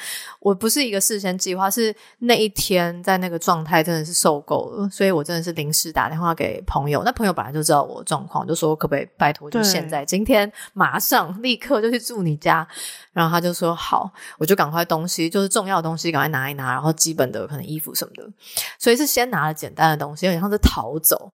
[0.41, 7.05] 我不是一个事先计划，是那一天在那个状态真的是受够了，所以我真的是临时打电话给朋友。
[7.05, 12.67] 那朋友本来就知道我状况，就说可不可以拜托，就现在今天马上立刻就去住你家。
[13.13, 18.29] 然后他就说好，我就赶快东西就是重要的东西赶快拿一拿，然后基本的可能衣服什么的，
[18.81, 21.31] 所以是先拿了简单的东西，有点像是逃走。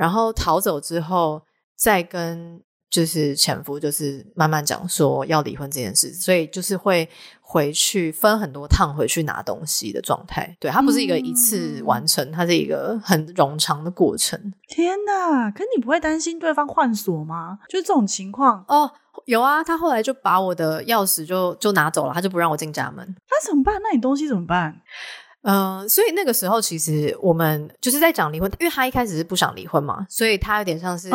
[0.00, 1.42] 然后逃走之后，
[1.76, 2.58] 再跟
[2.88, 7.06] 就是前夫，就是慢慢讲说要离婚这件事，所以就是会
[7.42, 10.56] 回去分很多趟回去拿东西的状态。
[10.58, 14.40] 对，它不是一个一次完成，嗯、它是一个很冗长的过程。
[14.68, 15.50] 天哪！
[15.50, 17.58] 可你不会担心对方换锁吗？
[17.68, 18.90] 就这种情况哦，
[19.26, 19.62] 有啊。
[19.62, 23.06] 他后来就把我的钥匙就就拿走了，他就不让我进家门。
[23.28, 23.78] 那怎么办？
[23.82, 24.80] 那你东西怎么办？
[25.42, 31.08] 嗯、呃，所以那个时候其实我们就是在讲离婚，因为他一开始是不想离婚嘛，所以他有点像是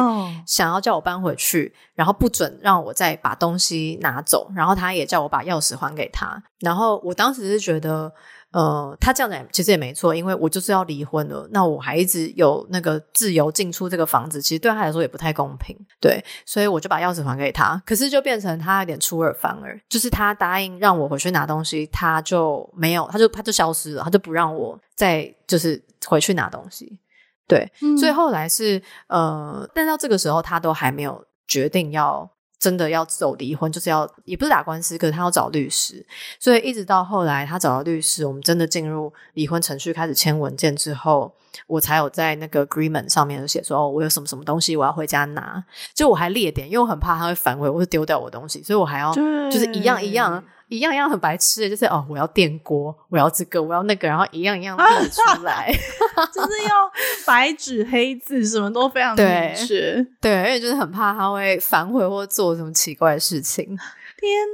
[0.47, 6.41] 想要叫我搬回去，哦、然后不准让我再把东西拿走，然后他也叫我把钥匙还给他。
[6.59, 8.11] 然后我当时是觉得，
[8.55, 17.83] 呃，他这样讲其实也没错，因为我就是要离婚了，那我还一直有那个自由进出这个房子，其实对他来说也不太公平，对，所以我就把钥匙还给他。
[17.85, 26.97] 可是就变成他有点出尔反尔，就是他答应让我回去拿东西，他就没有，他就他就消失了，他就不让我再就是回去拿东西。
[27.45, 32.31] 对，嗯、所以后来是呃，但到这个时候他都还没有决定要。
[32.59, 36.05] 真的要走离婚，就是要也不是打官司，可是他要找律师，
[36.39, 41.33] 所以一直到后来他找到律师，我们真的进入离婚程序，开始签文件之后，
[41.67, 45.63] 我才有在那个 agreement 上面写说，哦，我有什么什么东西我要回家拿，
[45.93, 50.43] 就我还列点，因为我很怕他会反悔或是丢掉我东西，所以我还要就是一样一样。
[50.67, 55.71] 一样一样很白痴的，就是哦，我要电锅，我要这个，我要那个，然后一样一样列出来，
[56.33, 56.91] 就是要
[57.25, 59.25] 白纸黑字，什么都非常明
[59.55, 59.93] 确。
[59.93, 63.65] 对，对，因为就是很怕他会反悔或做什么奇怪的事情。
[63.65, 63.77] 天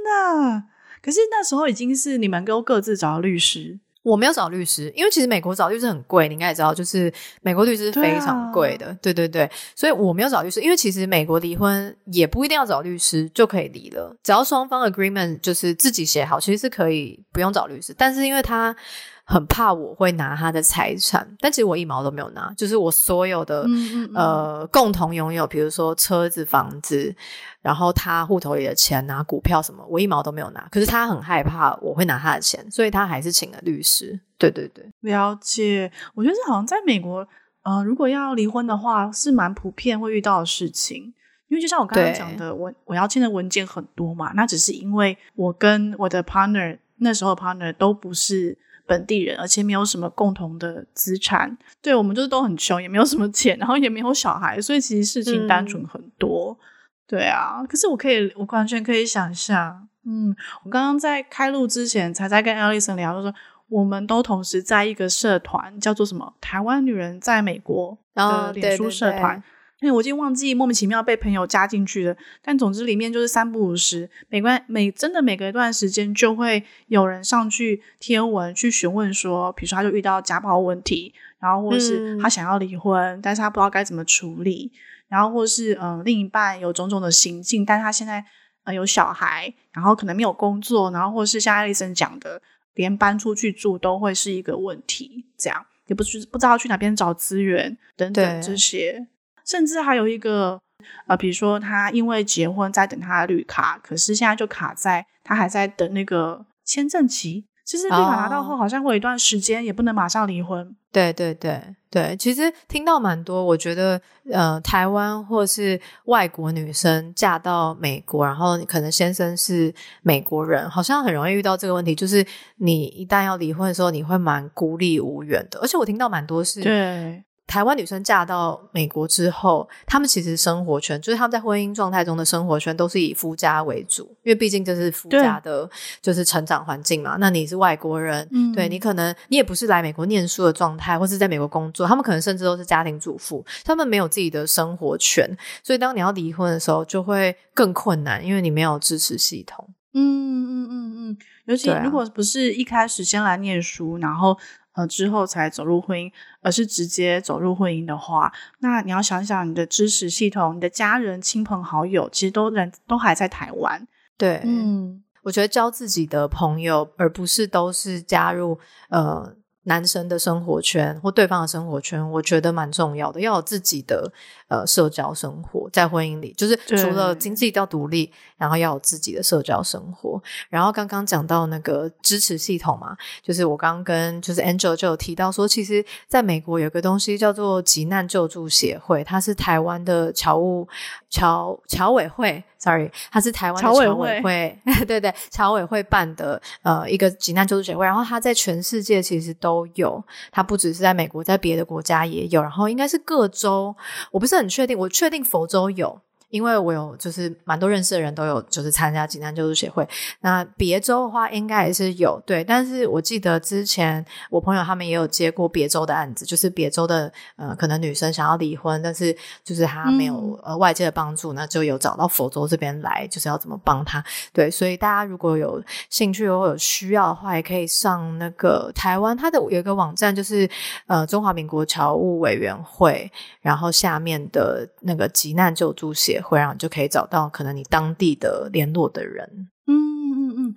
[0.04, 0.64] 哪！
[1.02, 3.80] 可是那时候已经是你们都各自找律师。
[4.02, 18.74] 我没有找律师，因为其实美国找律师很贵，你应该也知道，就是美国律师非常贵的，对啊，对对对，所以我没有找律师，因为其实美国离婚也不一定要找律师就可以离了，只要双方 agreement 就是自己写好，其实是可以不用找律师，但是因为他。
[19.24, 27.14] 很怕我会拿他的财产，但其实我一毛都没有拿，就是我所有的嗯嗯嗯呃共同拥有，比如说车子、房子，
[27.60, 30.68] 然后他户头里的钱拿股票什么，我一毛都没有拿。
[30.72, 34.18] 可是他很害怕我会拿他的钱，所以他还是请了律师。
[34.36, 35.90] 对对对，了解。
[36.14, 37.26] 我觉得这好像在美国，
[37.62, 41.14] 呃，如果要离婚的话，是蛮普遍会遇到的事情。
[41.48, 48.58] 因为就像我刚刚讲的，我我要签的文件很多嘛，那只是因为我跟我的 partner 那时候 partner 都不是。
[48.86, 56.56] 本地人，而且没有什么共同的资产，对，我们就是都很穷，也没有什么钱，然后也没有小孩，所以其实事情单纯很多。
[56.58, 56.64] 嗯、
[57.06, 63.34] 对啊，可是我可以，我完全可以想象，嗯，我刚刚在开录之前才在跟 Alison 聊，就说
[63.68, 69.38] 我们都同时在一个社团，叫做什么“台湾女人在美国”的脸书社团。
[69.38, 69.42] 哦
[69.82, 84.70] 因为我已经忘记莫名其妙被朋友加进去了，但总之里面就是三不五时，每关每真的每隔一段时间就会有人上去贴文去询问说，比如说他就遇到家暴问题，然后或是他想要离婚，嗯、但是他不知道该怎么处理，
[85.08, 88.24] 然后或是嗯、呃、另一半有种种的行径，但是他现在
[88.62, 92.40] 呃有小孩，然后可能没有工作，然后或是像艾丽森讲的，
[92.74, 99.08] 连搬出去住都会是一个问题，这样也不是不知道去哪边找资源等等这些。
[99.44, 100.60] 甚至还有一个，
[101.06, 107.44] 呃，比如说他因为结婚在等他的绿卡，可是现在就卡在他还在等那个签证期。
[107.64, 110.58] 其实绿卡拿到后，好像会有一段时间也不能马上离婚。
[110.58, 110.74] Oh.
[110.90, 113.98] 对对对对，其实听到蛮多，我觉得
[114.30, 122.26] 呃，台湾或是外国女生嫁到美国，然后可能先生是美国人，好像很容易遇到这个问题，就是
[122.56, 125.60] 你一旦要离婚的时候，你会蛮孤立无援的。
[125.60, 127.24] 而且我听到蛮多是，对。
[127.52, 135.68] 台湾女生嫁到美国之后，她们其实生活圈就是她们在婚姻状态中的生活圈都是以夫家为主，因为毕竟这是夫家的，
[136.00, 137.18] 就是成长环境嘛。
[137.20, 145.28] 那你是外国人，嗯、对你可能你也不是来美国念书的状态，或是在美国工作，他们可能甚至都是家庭主妇，他们没有自己的生活圈，
[145.62, 149.68] 所以当你要离婚的时候就会更困难，因为你没有支持系统。
[149.92, 154.38] 嗯嗯嗯嗯，尤其如果不是一开始先来念书，然后。
[154.74, 163.86] 呃，之后才走入婚姻，而是直接走入婚姻的话，那你要想想你的支持系统，你的家人、亲朋好友，其实都人都还在台湾。
[164.16, 168.58] 对，嗯，我觉得交自己的朋友，而不是都是加入
[168.88, 169.36] 呃。
[169.64, 174.12] 男生的生活圈或对方的生活圈，我觉得蛮重要的，要有自己的
[174.52, 180.22] 呃社交生活，在婚姻里，就是除了经济要独立，然后要有自己的社交生活。
[180.50, 190.68] 然后刚刚讲到那个支持系统嘛，就是我刚刚跟就是 Angel 就有提到说，其实在美国有个东西叫做急难救助协会，它是台湾的侨务
[191.08, 192.44] 侨侨委会。
[192.58, 203.74] Sorry，它是台湾的侨委会，委 会对对，侨委会办的呃一个急难救助协会，然后它在全世界其实都有，它不只是在美国，在别的国家也有，然后应该是各州，
[204.12, 206.00] 我不是很确定，我确定佛州有。
[206.32, 209.86] 因为我有就是蛮多认识的人都有就是参加急难救助协会，
[210.22, 224.02] 那别州的话应该也是有对，但是我记得之前我朋友他们也有接过别州的案子，就是别州的呃可能女生想要离婚，但是就是她没有呃外界的帮助，那就有找到佛州这边来，就是要怎么帮她。
[224.32, 230.48] 对，所以大家如果有兴趣或有需要的话，也可以上那个台湾它的有一个网站，就是
[230.86, 236.32] 呃中华民国侨务委员会，然后下面的那个急难救助协会。
[236.32, 239.48] 会让你就可以找到可能你当地的联络的人。
[239.66, 240.54] 嗯嗯嗯。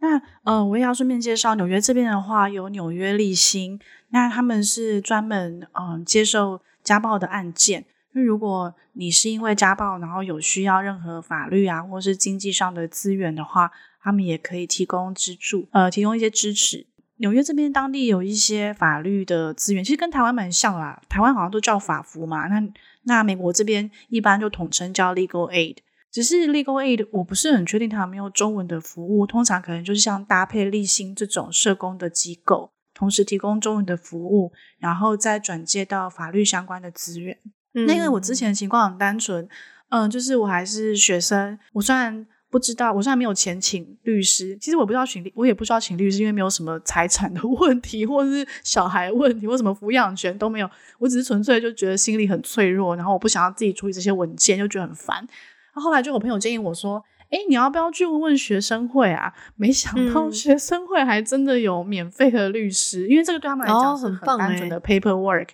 [0.00, 7.86] 那呃，我也要顺便介绍纽约这边的话，有纽约立新，那他们是专门嗯、接受家暴的案件。
[8.12, 13.70] 那如果你是因为家暴，然后有需要任何法律啊，或是经济上的资源的话，
[14.02, 16.86] 他们也可以提供资助，呃，提供一些支持。
[17.16, 21.00] 纽约这边当地有一些法律的资源，其实跟台湾蛮像啦。
[21.08, 22.60] 台湾好像都叫法服嘛，那
[23.04, 25.76] 那美国这边一般就统称叫 legal aid。
[26.10, 37.38] 只是 legal aid 我不是很确定它有没有中文的服务，通常可能就是像搭配立新这种社工的机构，同时提供中文的服务，然后再转介到法律相关的资源。
[37.74, 39.48] 嗯、那个我之前的情况很单纯，
[39.88, 42.26] 嗯，就是我还是学生，我虽然。
[42.54, 44.56] 不知道，我现在没有钱请律师。
[44.60, 50.70] 其实我不知道请，我也不需要请律师，因为没有什么财产的 问题，或者是小孩问题，或什么抚养权都没有。
[51.00, 55.16] 我只是纯粹就觉得心里很脆弱，然后我不想要自己处理这些文件，就觉得很烦。
[55.16, 65.48] 然后后来就有朋友建议我说：“哎，你要不要去问问学生会啊？”没想到学生会还真的有免费的律师，嗯、因为这个对他们来讲是很单纯的 paperwork。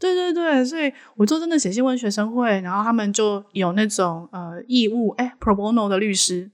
[0.00, 6.50] 对对对，所以我就真的写信问学生会，然后他们就有那种呃义务哎 pro bono 的律师，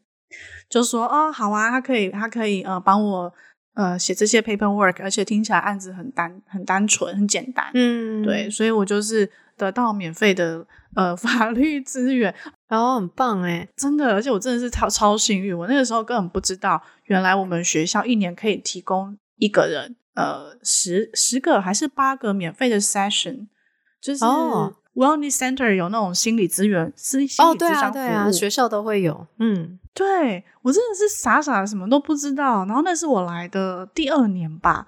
[0.69, 3.33] 就说哦好啊，他可以他可以呃帮我
[3.75, 10.67] 呃写这些 paperwork，而且听起来案子很单很单纯很简单，嗯，对，所以我就是得到免费的
[10.97, 12.35] 呃 法律资源，
[12.69, 19.95] 然后很棒诶，真的，而且我真的是超超幸运，我那个时候根本不知道，原来我们学校一年可以提供一个人。
[20.17, 23.47] 呃，十十个还是八个免费的 session，
[24.01, 24.25] 就是
[24.95, 27.53] wellness center 有那种心理资源，是心理咨商服务。
[27.53, 29.27] 哦，对啊，对啊，学校都会有。
[29.39, 32.65] 嗯，对，我真的是傻傻的什么都不知道。
[32.65, 34.87] 然后那是我来的第二年吧，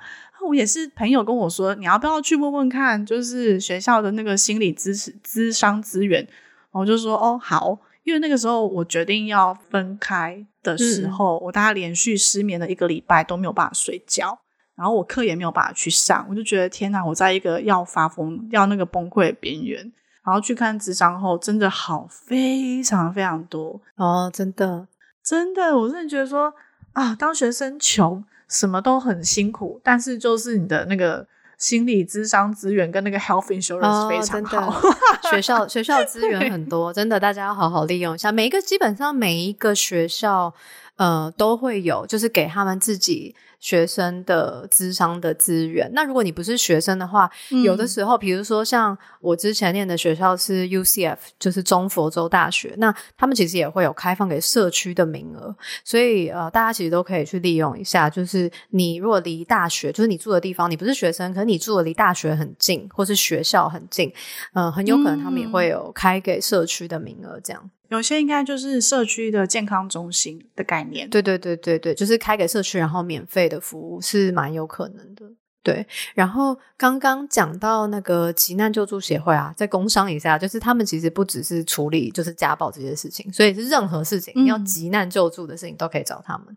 [0.48, 6.26] 我也是朋友跟我说，你要不要去问问看，就是学校的那个心理咨咨商资源。
[6.70, 14.38] 我就说哦好，因为那个时候我决定要分开的时候，嗯、我大概连续失眠了一个礼拜都没有办法睡觉。
[14.78, 19.92] 然后我课也没有办法去上，我就觉得天哪，我在一个要发疯、要那个崩溃的边缘。
[20.24, 24.86] 然后去看智商后，真的好非常非常多哦，真的
[25.24, 26.52] 真的，我真的觉得说
[26.92, 31.26] 啊，当学生穷，什么都很辛苦，但是就是你的那个
[31.56, 34.94] 心理智商资源跟那个 health insurance 非常好，哦、
[35.30, 38.30] 学校 学校资源很多，真的大家要好好利用一下。
[38.30, 40.52] 每一个基本上每一个学校
[40.96, 43.34] 呃都会有，就是给他们自己。
[43.58, 55.54] 学生的资商的资源，那如果你不是学生的话，嗯、有的时候，比如说像我之前念的学校是 UCF，就是中佛州大学，那他们其实也会有开放给社区的名额，
[55.84, 58.08] 所以呃，大家其实都可以去利用一下。
[58.08, 64.08] 就是你如果离大学，就是你住的地方，你不是学生，可是你住的离大学很近，或是学校很近，
[64.54, 67.70] 嗯、呃，很有可能他们也会有开给社区的名额，这样。
[67.88, 75.24] 有些应该就是社区的健康中心的概念，对对对对对，就是开给社区，然后免费的服务是蛮有可能的。
[75.62, 86.46] 对，然后刚刚讲到那个急难救助协会啊，在工商一下，就是他们其实不只是处理就是家暴这些事情，所以是任何事情你要急难救助的事情都可以找他们。
[86.48, 86.56] 嗯、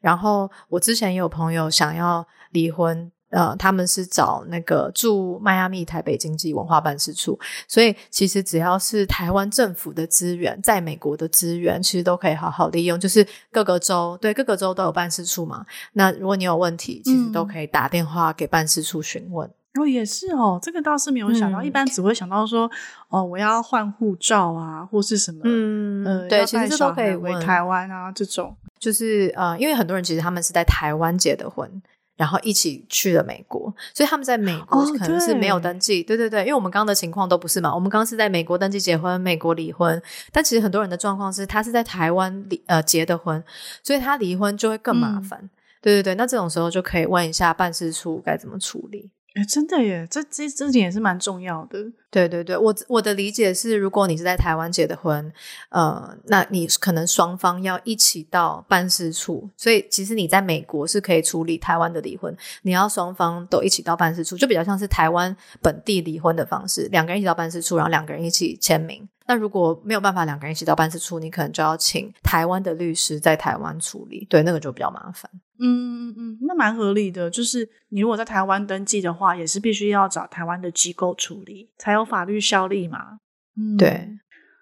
[0.00, 3.10] 然后我之前也有朋友想要离婚。
[3.30, 12.98] 呃，他们是找那个驻迈阿密台北经济文化办事处，所以其实只要是台湾政府的资源，在美国的资源，其实都可以好好利用。
[12.98, 15.66] 就是各个州，对，各个州都有办事处嘛。
[15.94, 19.48] 那如果你有问题，其实都可以打电话给办事处询问。
[19.74, 22.70] 嗯、哦，也是哦，这个倒是没有想到，嗯、一般只会想到说，
[23.08, 31.82] 哦，我要换护照啊，或是什么，嗯，呃，对，其实这都可以回台湾啊，这种，就是呃，因为很多人其实他们是在台湾结的婚。
[32.16, 36.00] 然后一起去了美国，所以他们在美国可能是没有登记。
[36.00, 40.00] 哦、对，对对对，因为我们刚刚的情况都不是嘛，我们刚刚是在美国登记结婚，美国离婚。
[40.32, 43.42] 但其实很多人的状况是他是在台湾离呃结的婚，
[43.82, 45.38] 所以他离婚就会更麻烦。
[45.42, 45.50] 嗯、
[45.82, 49.10] 对对对，那这种时候就可以问一下办事处该怎么处理。
[49.36, 51.78] 哎，真的耶，这这这点也是蛮重要的。
[52.10, 55.30] 对对对，我我的理解是，如果你是在台湾结的婚，
[55.68, 69.06] 呃，那你可能双方要一起到办事处，所以其实你在美国是可以处理台湾的离婚，你要双方都一起到办事处，就比较像是台湾本地离婚的方式，两个人一起到办事处，然后两个人一起签名。
[69.26, 75.30] 那如果没有办法两个人一起到办事处，你可能就要请台湾的律师在台湾处理，对，那个就比较麻烦。
[75.58, 77.30] 嗯嗯嗯，那蛮合理的。
[77.30, 83.18] 就是你如果在台湾登记的话，也是必须要找台湾的机构处理，才有法律效力嘛。
[83.56, 84.18] 嗯，对。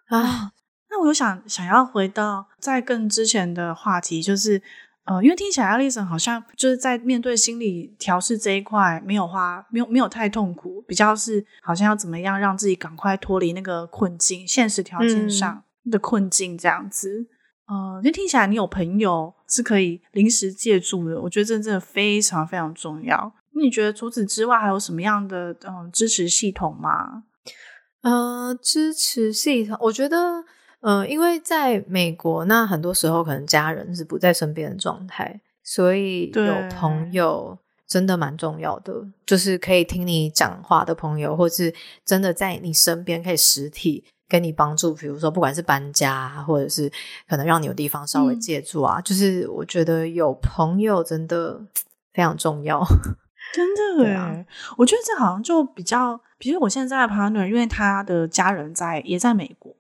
[0.09, 0.53] 啊，
[0.90, 4.62] 那我又想想要回到在更之前的话题，就是
[5.05, 17.26] 呃，因为听起来 Alison 好像就是在面对心理调试这一块没有花，没有没有太痛苦，比较是好像要怎么样让自己赶快脱离那个困境，现实条件上的困境这样子。
[17.67, 23.33] 呃，因为听起来你有朋友是可以临时借助的，我觉得这真的非常非常重要。
[23.57, 27.25] 你觉得除此之外还有什么样的嗯、呃、支持系统吗？
[28.03, 30.45] 呃，支持系统，我觉得，
[30.81, 37.57] 呃，因为在美国，那很多时候可能家人是不在身边的状态，所以有朋友
[37.87, 38.93] 真的蛮重要的，
[39.25, 41.73] 就是可以听你讲话的朋友，或是
[42.05, 46.91] 真的在你身边可以实体给你帮助，比如说不管是搬家，或者是
[47.29, 51.61] 可能让你有地方稍微借住啊，嗯、就是我觉得有朋友真的
[52.12, 52.85] 非常重要。
[53.53, 54.45] 真的耶，啊、
[54.77, 59.72] 我觉得这好像就比较，比如我现在的 partner，因为他的家人在也在美国，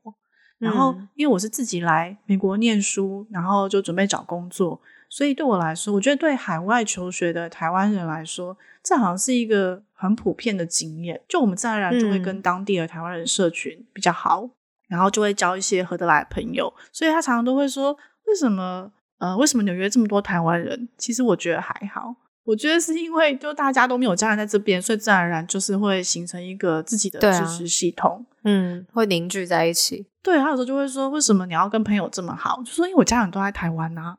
[0.58, 14.50] 然后因为我是自己来美国念书，然后就准备找工作，所以对我来说，我觉得对海外求学的台湾人来说，这好像是一个很普遍的经验，就我们自然而然就会跟当地的台湾人社群比较好，嗯、
[14.88, 17.96] 然后就会交一些合得来的朋友，所以他常常都会说，
[18.26, 20.88] 为什么呃，为什么纽约这么多台湾人？
[20.98, 22.14] 其实我觉得还好。
[22.44, 30.06] 我觉得是因为就大家都没有家人在这边，所以自然而然就是会形成一个自己的支持系统，啊、嗯，会凝聚在一起。
[30.22, 34.16] 对，他有时候就会说：“为什么你要跟朋友这么好？”就说：“因为我家人都在台湾啊，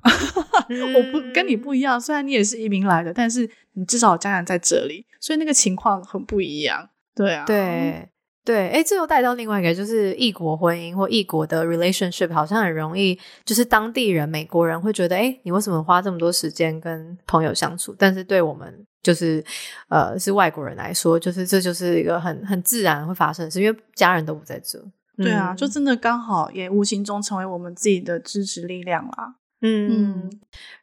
[0.70, 2.00] 嗯、 我不跟你不一样。
[2.00, 8.10] 虽然你也是移民来的，但是你至少有家人在这里，所以那个情况很不一样。”对啊，对。
[8.46, 17.96] 对，诶，这又带到另外一个，就是异国婚姻或异国的 relationship，好像很容易，就是当地人、美国人会觉得，诶，你为什么花这么多时间跟朋友相处？
[17.98, 19.44] 但是对我们，就是
[19.90, 24.80] 呃，是外国人来说，就是这就是一个很很自然会发生的事，因为家人都不在这。
[25.18, 29.36] 对啊，嗯、就真的刚好也无形中成为我们自己的支持力量啦。
[29.62, 30.30] 嗯，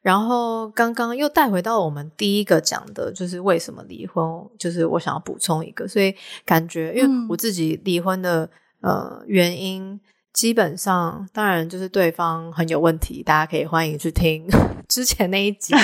[0.01, 4.25] 然后刚刚又带回到我们第一个讲的，就是为什么离婚，
[4.59, 6.14] 就是我想要补充一个，所以
[6.45, 8.45] 感觉因为我自己离婚的、
[8.81, 10.01] 嗯、呃原因，
[10.33, 14.47] 基本上当然就是对方很有问题，大家可以欢迎去听
[14.89, 15.75] 之前那一集。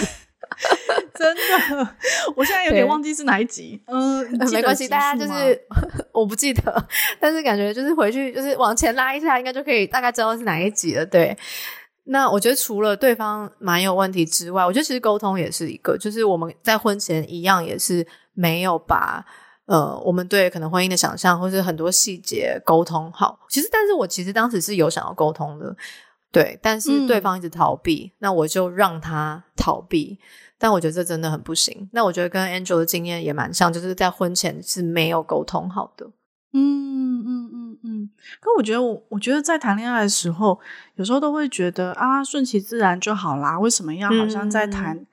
[1.14, 1.97] 真的，
[2.36, 3.80] 我现在有点忘记是哪一集。
[3.86, 5.61] 嗯，没关系，大家就是
[6.12, 6.89] 我不记得，
[7.20, 11.05] 但是感觉就是回去就是往前拉一下，应该就可以大概知道是哪一集了。
[11.05, 11.36] 对。
[12.11, 19.24] 那我觉得除了对方蛮有问题之外，我觉得其实沟通也是一个，就是我们在婚前一样也是没有把
[19.66, 23.38] 呃我们对可能婚姻的想象或是很多细节沟通好。
[23.48, 25.76] 其实，但是我其实当时是有想要沟通的，
[26.32, 30.18] 对，但是对方一直逃避，嗯、那我就让他逃避。
[30.61, 31.88] 但我觉得这真的很不行。
[31.92, 36.04] 那我觉得跟 Angel 的经验也蛮像，就是在婚前是没有沟通好的。
[36.53, 40.59] 嗯嗯嗯嗯，可我觉得我我觉得在谈恋爱的时候，
[40.94, 43.59] 有时候都会觉得啊，顺其自然就好啦。
[43.59, 45.07] 为什么要好像在谈，嗯、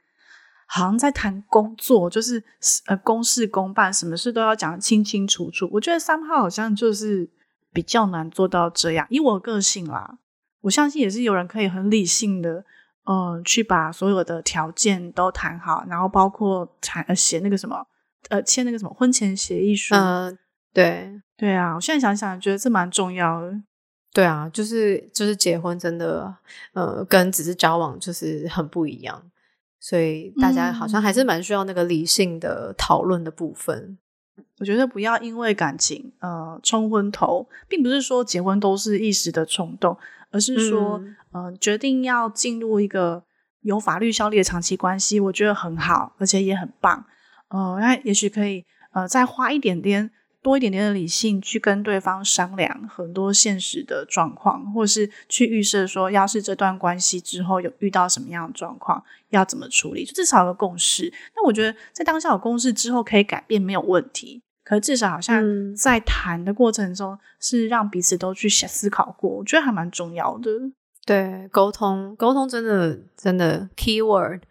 [0.65, 2.41] 好像在谈工作，就是
[2.85, 5.69] 呃公事公办，什么事都要讲得清清楚楚。
[5.73, 7.29] 我觉得 somehow 好像就是
[7.73, 9.05] 比较难做到这样。
[9.09, 10.17] 以我个性啦，
[10.61, 12.63] 我相信也是有人可以很理性的，
[13.03, 17.85] 嗯、呃，去把所有的条件都谈好，然后包括谈呃写那个什么
[18.29, 19.93] 呃签那个什么婚前协议书。
[19.93, 20.31] 呃
[20.73, 23.61] 对对啊，我现在想想，觉得这蛮重要的。
[24.13, 26.33] 对啊，就是就是结婚真的，
[26.73, 29.21] 呃，跟只是交往就是很不一样，
[29.77, 33.97] 所以大家好像还是蛮需要那个理性的讨论的部分。
[34.37, 39.97] 嗯，我觉得不要因为感情呃冲昏头，并不是说结婚都是一时的冲动，
[40.31, 40.97] 而是说
[41.33, 43.25] 嗯、呃、决定要进入一个
[43.59, 47.05] 有法律效力的长期关系，我觉得很好，而且也很棒。
[47.49, 50.11] 呃，那也许可以呃再花一点点。
[50.45, 61.11] 多一点点的理性去跟对方商量很多现实的状况，或是去预设说，要是这段关系之后有遇到什么样的状况，要怎么处理，就至少有个共识。
[61.35, 65.43] 那我觉得在当下有共识之后可以改变没有问题，可是至少好像
[65.75, 70.51] 在谈的过程中是让彼此都去想思考过，我觉得还蛮重要的。
[71.07, 74.43] 对，沟通沟通真的真的 key word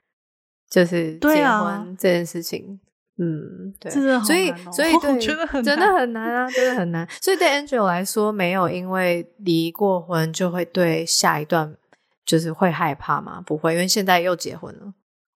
[0.68, 2.80] 就是结婚这件事情。
[3.16, 7.08] 嗯，对，哦、所以所以对， 觉得很真的很难啊，真的很难。
[7.20, 11.76] 所以对 Angel 来说，没有因为离过婚就会对下一段
[12.24, 13.40] 就是会害怕吗？
[13.46, 14.94] 不会，因为现在又结婚了。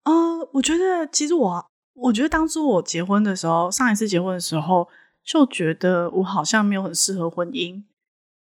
[0.06, 1.66] 呃，我觉得其实我，
[1.96, 4.88] 我觉得当初我结婚的时候，上一次结婚的时候，
[5.24, 7.84] 就觉得我好像没有很适合婚姻。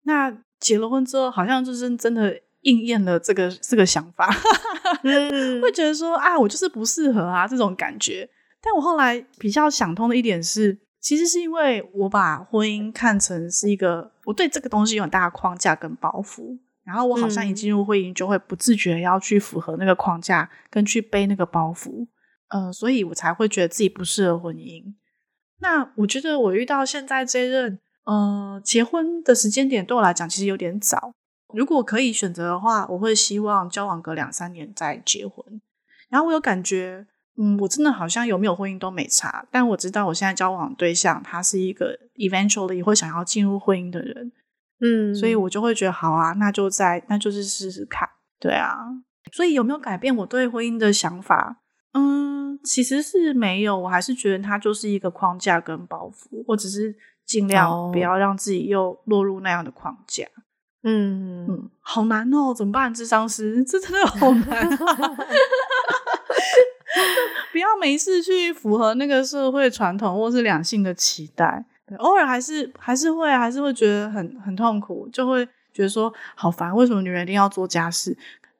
[0.02, 4.28] 那结了婚之后，好像就是真的应验了这个这个想法，
[5.04, 8.28] 嗯、会觉得说啊，我就是不适合啊，这种感觉。
[8.62, 22.06] 但我后来比较想通的一点是，其实是因为我把婚姻看成是一个我对这个东西有很大的框架跟包袱，然后我好像一进入婚姻就会不自觉要去符合那个框架跟去背那个包袱，
[22.48, 24.94] 呃，所以我才会觉得自己不适合婚姻。
[25.58, 31.12] 那我觉得我遇到现在这任，呃，结婚的时间点对我来讲其实有点早。
[31.54, 35.60] 如果可以选择的话，我会希望交往个两三年再结婚。
[36.08, 37.06] 然后我有感觉，
[37.38, 39.46] 嗯，我真的好像有没有婚姻都没差。
[39.50, 44.30] 但我知道我现在交往的对象，他是一个 eventually 会想要进入婚姻的人，
[44.80, 48.08] 嗯，所以我就会觉得好啊，那就在那就是试试看。
[48.38, 48.76] 对啊，
[49.32, 51.62] 所以有没有改变我对婚姻的想法？
[51.94, 60.26] 嗯，其实是没有，我还是觉得它就是一个框架跟包袱，我只是尽量不要让自己又落入那样的框架。
[60.84, 62.92] 嗯嗯，好难哦，怎么办？
[62.92, 65.16] 智商师， 这真的好难啊。
[67.52, 71.64] 不要没事去符合那个社会传统或是两性的期待，
[71.98, 78.10] 偶尔还是还是会还是会觉得很很痛苦，就会觉得说好烦，为什么女人一定要做家事？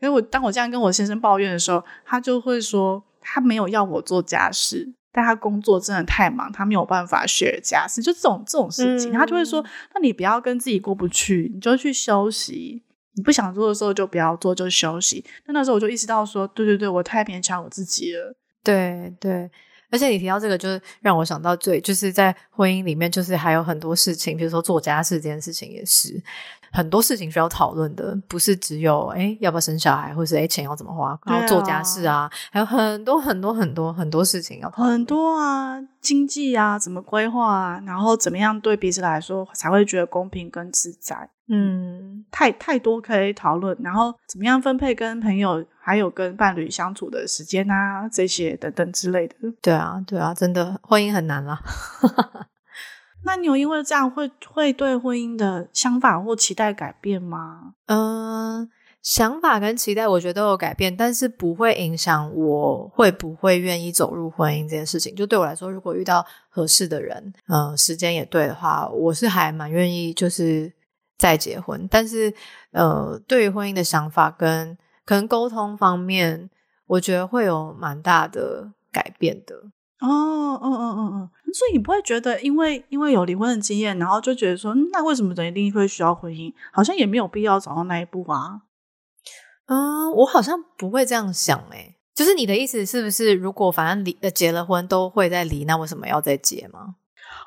[0.01, 4.93] 因为我当我这样跟我先生抱怨的时候，他就会说他没有要我做家事。
[5.14, 9.62] 但他工作真的太忙，他没有办法 share 家事，就这种这种事情，嗯、他就会说
[9.93, 12.83] ：“那你不要跟自己过不去，你就去休息。
[13.14, 18.34] 你不想做的时候就不要做，就休息。”那那时候我就意识到说：“对对对，我太勉强我自己了。”
[18.64, 19.50] 对对，
[19.90, 26.22] 而且你提到这个，就是让我想到最就是在婚姻里面，就是还有很多事情，比如说做家事这件事情也是。
[26.72, 34.92] 很多事情需要讨论的，不是只有诶要不要生小孩，或是诶钱要怎么花，然后做家事啊，还有很多很多很多很多事情要讨论。
[34.92, 41.28] 很多啊，经济啊，怎么规划啊，然后怎么样对彼此来说才会觉得公平跟自在。
[41.48, 49.34] 嗯，太太多可以讨论，然后怎么样分配跟朋友还有跟伴侣相处的时间啊，这些等等之类的。
[49.60, 51.60] 对啊，对啊，真的婚姻很难啦。
[53.24, 57.74] 那你有因为这样会会对婚姻的想法或期待改变吗？
[57.86, 58.68] 嗯、呃，
[59.02, 65.14] 想法跟期待我觉得都有改变，但是不会影响我会不会愿意走入婚姻这件事情。
[65.14, 70.72] 就对我来说，如果遇到合适的人，嗯、呃，时间也对的话，我是还蛮愿意就是
[71.18, 71.86] 再结婚。
[71.90, 72.32] 但是，
[72.72, 76.50] 呃，对于婚姻的想法跟可能沟通方面，
[76.86, 79.54] 我觉得会有蛮大的改变的。
[80.00, 81.30] 哦，嗯嗯嗯嗯。
[81.55, 86.53] 所以你不会觉得，因为因为有离婚的经验，然后就觉得说，那为什么人一定会需要婚姻？
[86.72, 88.62] 好像也没有必要走到那一步啊。
[89.66, 91.96] 嗯，我好像不会这样想诶。
[92.14, 96.96] 就是你的意思是不是，如果反正离呃结了婚都会再离，那为什么要再结吗？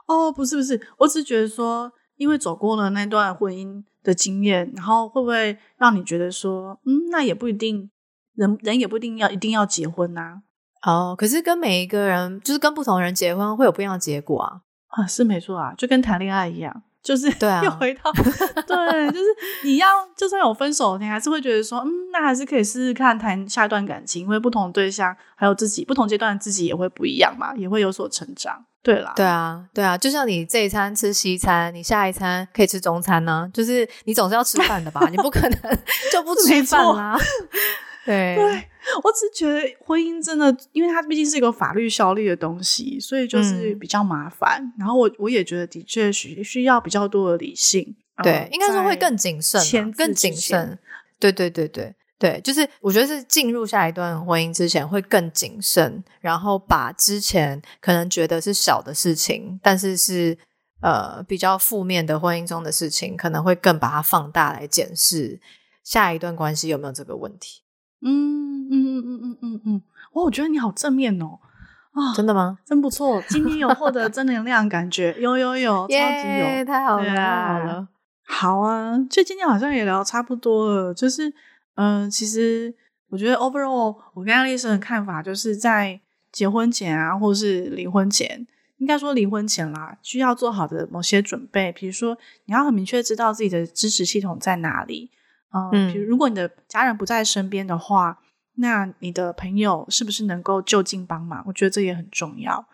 [0.08, 7.92] 哦，不是不是，我只是觉得说，因为走过了那段婚姻的经验，然后会不会让你觉得说，嗯，那也不一定，
[8.34, 10.42] 人人也不一定要一定要结婚啊。
[10.86, 14.62] 哦，可是跟每一个人，就是跟不同人结婚会有不一样的结果啊！
[14.90, 18.12] 啊，是没错啊，就跟谈恋爱一样，就是对啊，又回到
[18.68, 19.26] 对，就是
[19.64, 28.66] 你要就算有分手，你还是会觉得说，嗯，那还是可以试试看谈下一段感情，因为不同的对象还有自己不同阶段的自己也会不一样嘛，也会有所成长。
[28.84, 35.08] 对啦，对啊，对啊，就像你这一餐吃西餐，你下一餐可以吃中餐呢，就是你总是要吃饭的吧？
[35.10, 35.60] 你不可能
[36.14, 37.18] 就不吃饭啦。
[38.06, 38.70] 对，对，
[39.04, 44.62] 我只觉得婚姻真的，因为它毕竟是一个法律效力的东西，所以就是比较麻烦。
[44.62, 50.78] 嗯、然后我我也觉得的确需需要比较多的理性，对，应该说会更谨慎，更谨慎。
[51.20, 60.38] 对对对对对，就是我觉得是进入下一段婚姻之前会更谨慎，然后把之前可能觉得是小的事情，但是是
[60.82, 65.40] 呃比较负面的婚姻中的事情，可能会更把它放大来检视
[65.84, 67.62] 下一段关系有没有这个问题。
[68.02, 69.82] 嗯嗯嗯嗯嗯嗯嗯，
[70.14, 71.40] 哇，我觉得你好正面哦，
[71.94, 72.60] 啊，真的吗？
[72.66, 77.88] 真不错，今天有获得正能量，感觉有有有，超级有，yeah, 太好了，太好了，
[78.28, 81.30] 好啊，就今天好像也聊差不多了，就是，
[81.76, 82.76] 嗯、呃，其实
[83.10, 86.00] 我觉得 overall，我跟艾丽丝的看法就是在
[86.32, 88.46] 结婚前啊，或是离婚前，
[88.78, 95.12] 应该说离婚前啦，需要做好的某些准备，比如说你要很明确知道自己的支持系统在哪里。
[95.72, 98.20] 嗯，比如如果你的家人不在身边的话，
[98.56, 101.44] 那你的朋友是不是能够就近帮忙？
[101.48, 102.66] 我觉得这也很重要。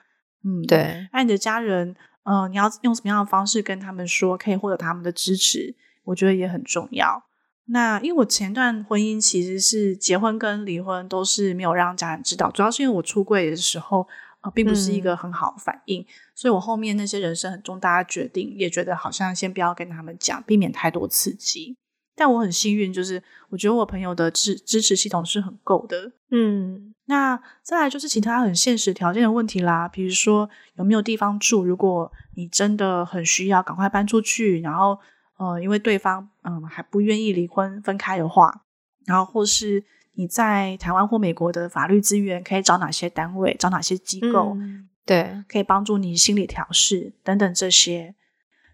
[0.43, 1.07] 嗯，对。
[1.11, 5.75] 那你的家人，嗯、呃，你要用什么样的方式跟他们说，可以获得他们的支持？
[6.03, 7.23] 我觉得也很重要。
[7.65, 14.07] 那因为我前段婚姻其实是结婚跟离婚都是没有让家人知道，主要是因为我出柜的时候，
[14.41, 16.05] 呃，并不是一个很好的反应，嗯、
[16.36, 21.77] 所以我后面那些人生很重大的决定，也觉得好像先不要跟他们讲，避免太多刺激。
[22.16, 26.12] 但我很幸运，就是我觉得我朋友的支支持系统是很够的。
[26.30, 34.97] 嗯，那再来就是其他很现实条件的问题啦，比如说有没有地方住，如果你真的很需要赶快搬出去，然后
[35.38, 38.64] 呃，因为对方嗯、呃、还不愿意离婚分开的话，
[39.05, 39.84] 然后或是
[40.14, 48.16] 你在台湾或美国的法律资源可以找哪些单位，找哪些机构，嗯、对，可以帮助你心理调试等等这些。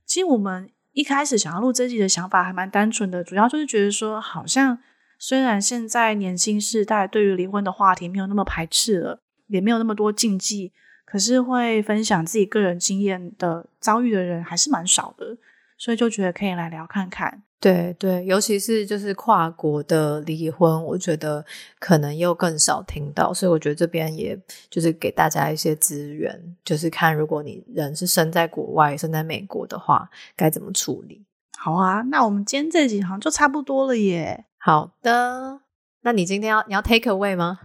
[0.06, 0.70] 其实我们。
[0.98, 4.80] 一开始想要录这集的想法还蛮单纯的，主要就是觉得说，好像
[5.20, 10.74] 虽然现在年轻世代对于离婚的话题没有那么排斥了，也没有那么多禁忌，
[11.06, 15.38] 可是会分享自己个人经验的遭遇的人还是蛮少的，
[15.78, 17.44] 所以就觉得可以来聊看看。
[17.60, 21.44] 对对，尤其是就是跨国的离婚，我觉得
[21.80, 24.40] 可能又更少听到，所以我觉得这边也
[24.70, 31.26] 就是给大家一些资源，就是看如果你人是生在国外、生在美国的话，该怎么处理。
[31.58, 34.46] 好啊，那我们今天这集好像就差不多了耶。
[34.60, 35.62] 好的，
[36.02, 37.60] 那你今天要你要 take away 吗？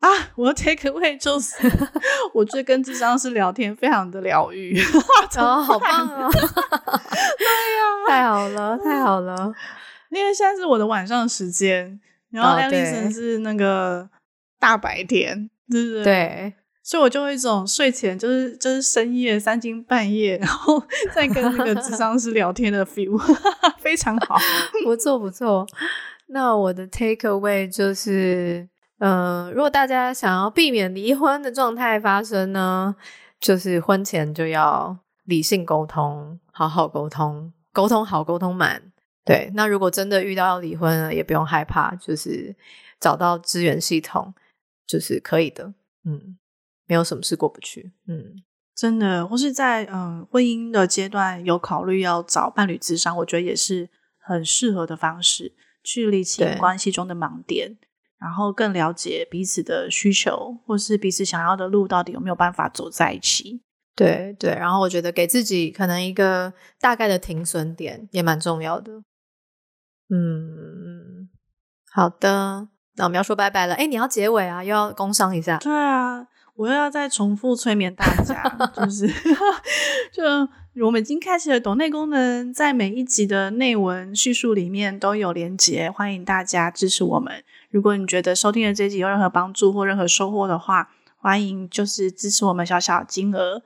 [0.00, 1.56] 啊，我的 take away 就是，
[2.32, 4.80] 我觉得跟智商师聊天非常的疗愈，
[5.36, 6.30] 哦，好棒哦！
[6.30, 9.52] 对呀，太好了，太好了，
[10.10, 11.98] 因为现在是我的晚上时间，
[12.30, 14.08] 然后 Alison 是那个
[14.60, 16.04] 大白天，对不对？
[16.04, 20.80] 对，所以我就会一种睡前就是就是深夜三更半夜，然后
[21.12, 23.18] 再跟那个智商师聊天的 feel，
[23.78, 24.38] 非常好，
[24.84, 25.66] 不错不错。
[26.28, 28.68] 那我的 take away 就是。
[28.98, 32.94] 嗯、呃，如果大家想要避免离婚的状态发生呢，
[33.40, 38.82] 就是婚前就要理性沟通，好好沟通，沟通好，沟通满。
[39.24, 42.56] 对，那如果真的遇到要离婚了，也不用害怕，就是
[42.98, 44.34] 找到资源系统，
[44.86, 45.74] 就是可以的。
[46.04, 46.38] 嗯，
[46.86, 47.92] 没有什么事过不去。
[48.06, 48.42] 嗯，
[48.74, 55.52] 真的，或是在嗯婚姻的阶段有考虑要找伴侣咨商，我觉得也是很适合的方式，
[55.84, 57.76] 去理清关系中的盲点。
[58.20, 63.62] 然后更了解彼此的需求，或是彼此想要的路到底有没有办法走在一起。
[63.94, 69.02] 对对，然后我觉得给自己可能一个大概的停损点也蛮重要的。
[70.10, 71.28] 嗯，
[71.90, 73.74] 好的，那我们要说拜拜了。
[73.74, 75.58] 哎，你要结尾啊，又要工商一下。
[75.58, 78.42] 对啊，我又要再重复催眠大家，
[78.74, 79.08] 就是
[80.12, 80.22] 就
[80.86, 87.42] 我们已经开启了抖内功能，在每一集的内文叙述里面都有连结，欢迎大家支持我们。
[87.70, 93.62] 如果你觉得收听的这一集有任何帮助或任何收获的话，欢迎就是支持我们小小金额。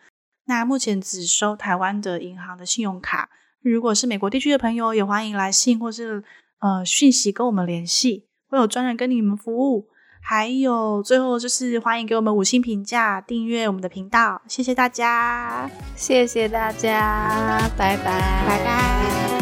[0.46, 3.28] 那目前只收台湾的银行的信用卡，
[3.62, 6.24] 如果是美国地区的朋友，也欢迎来信或是
[6.60, 9.88] 呃讯息跟我们联系，会有专人跟你们服务。
[10.24, 18.04] 还有最后就是欢迎给我们五星评价，订阅我们的频道，谢谢大家，谢谢大家，拜拜，
[18.46, 19.41] 拜拜。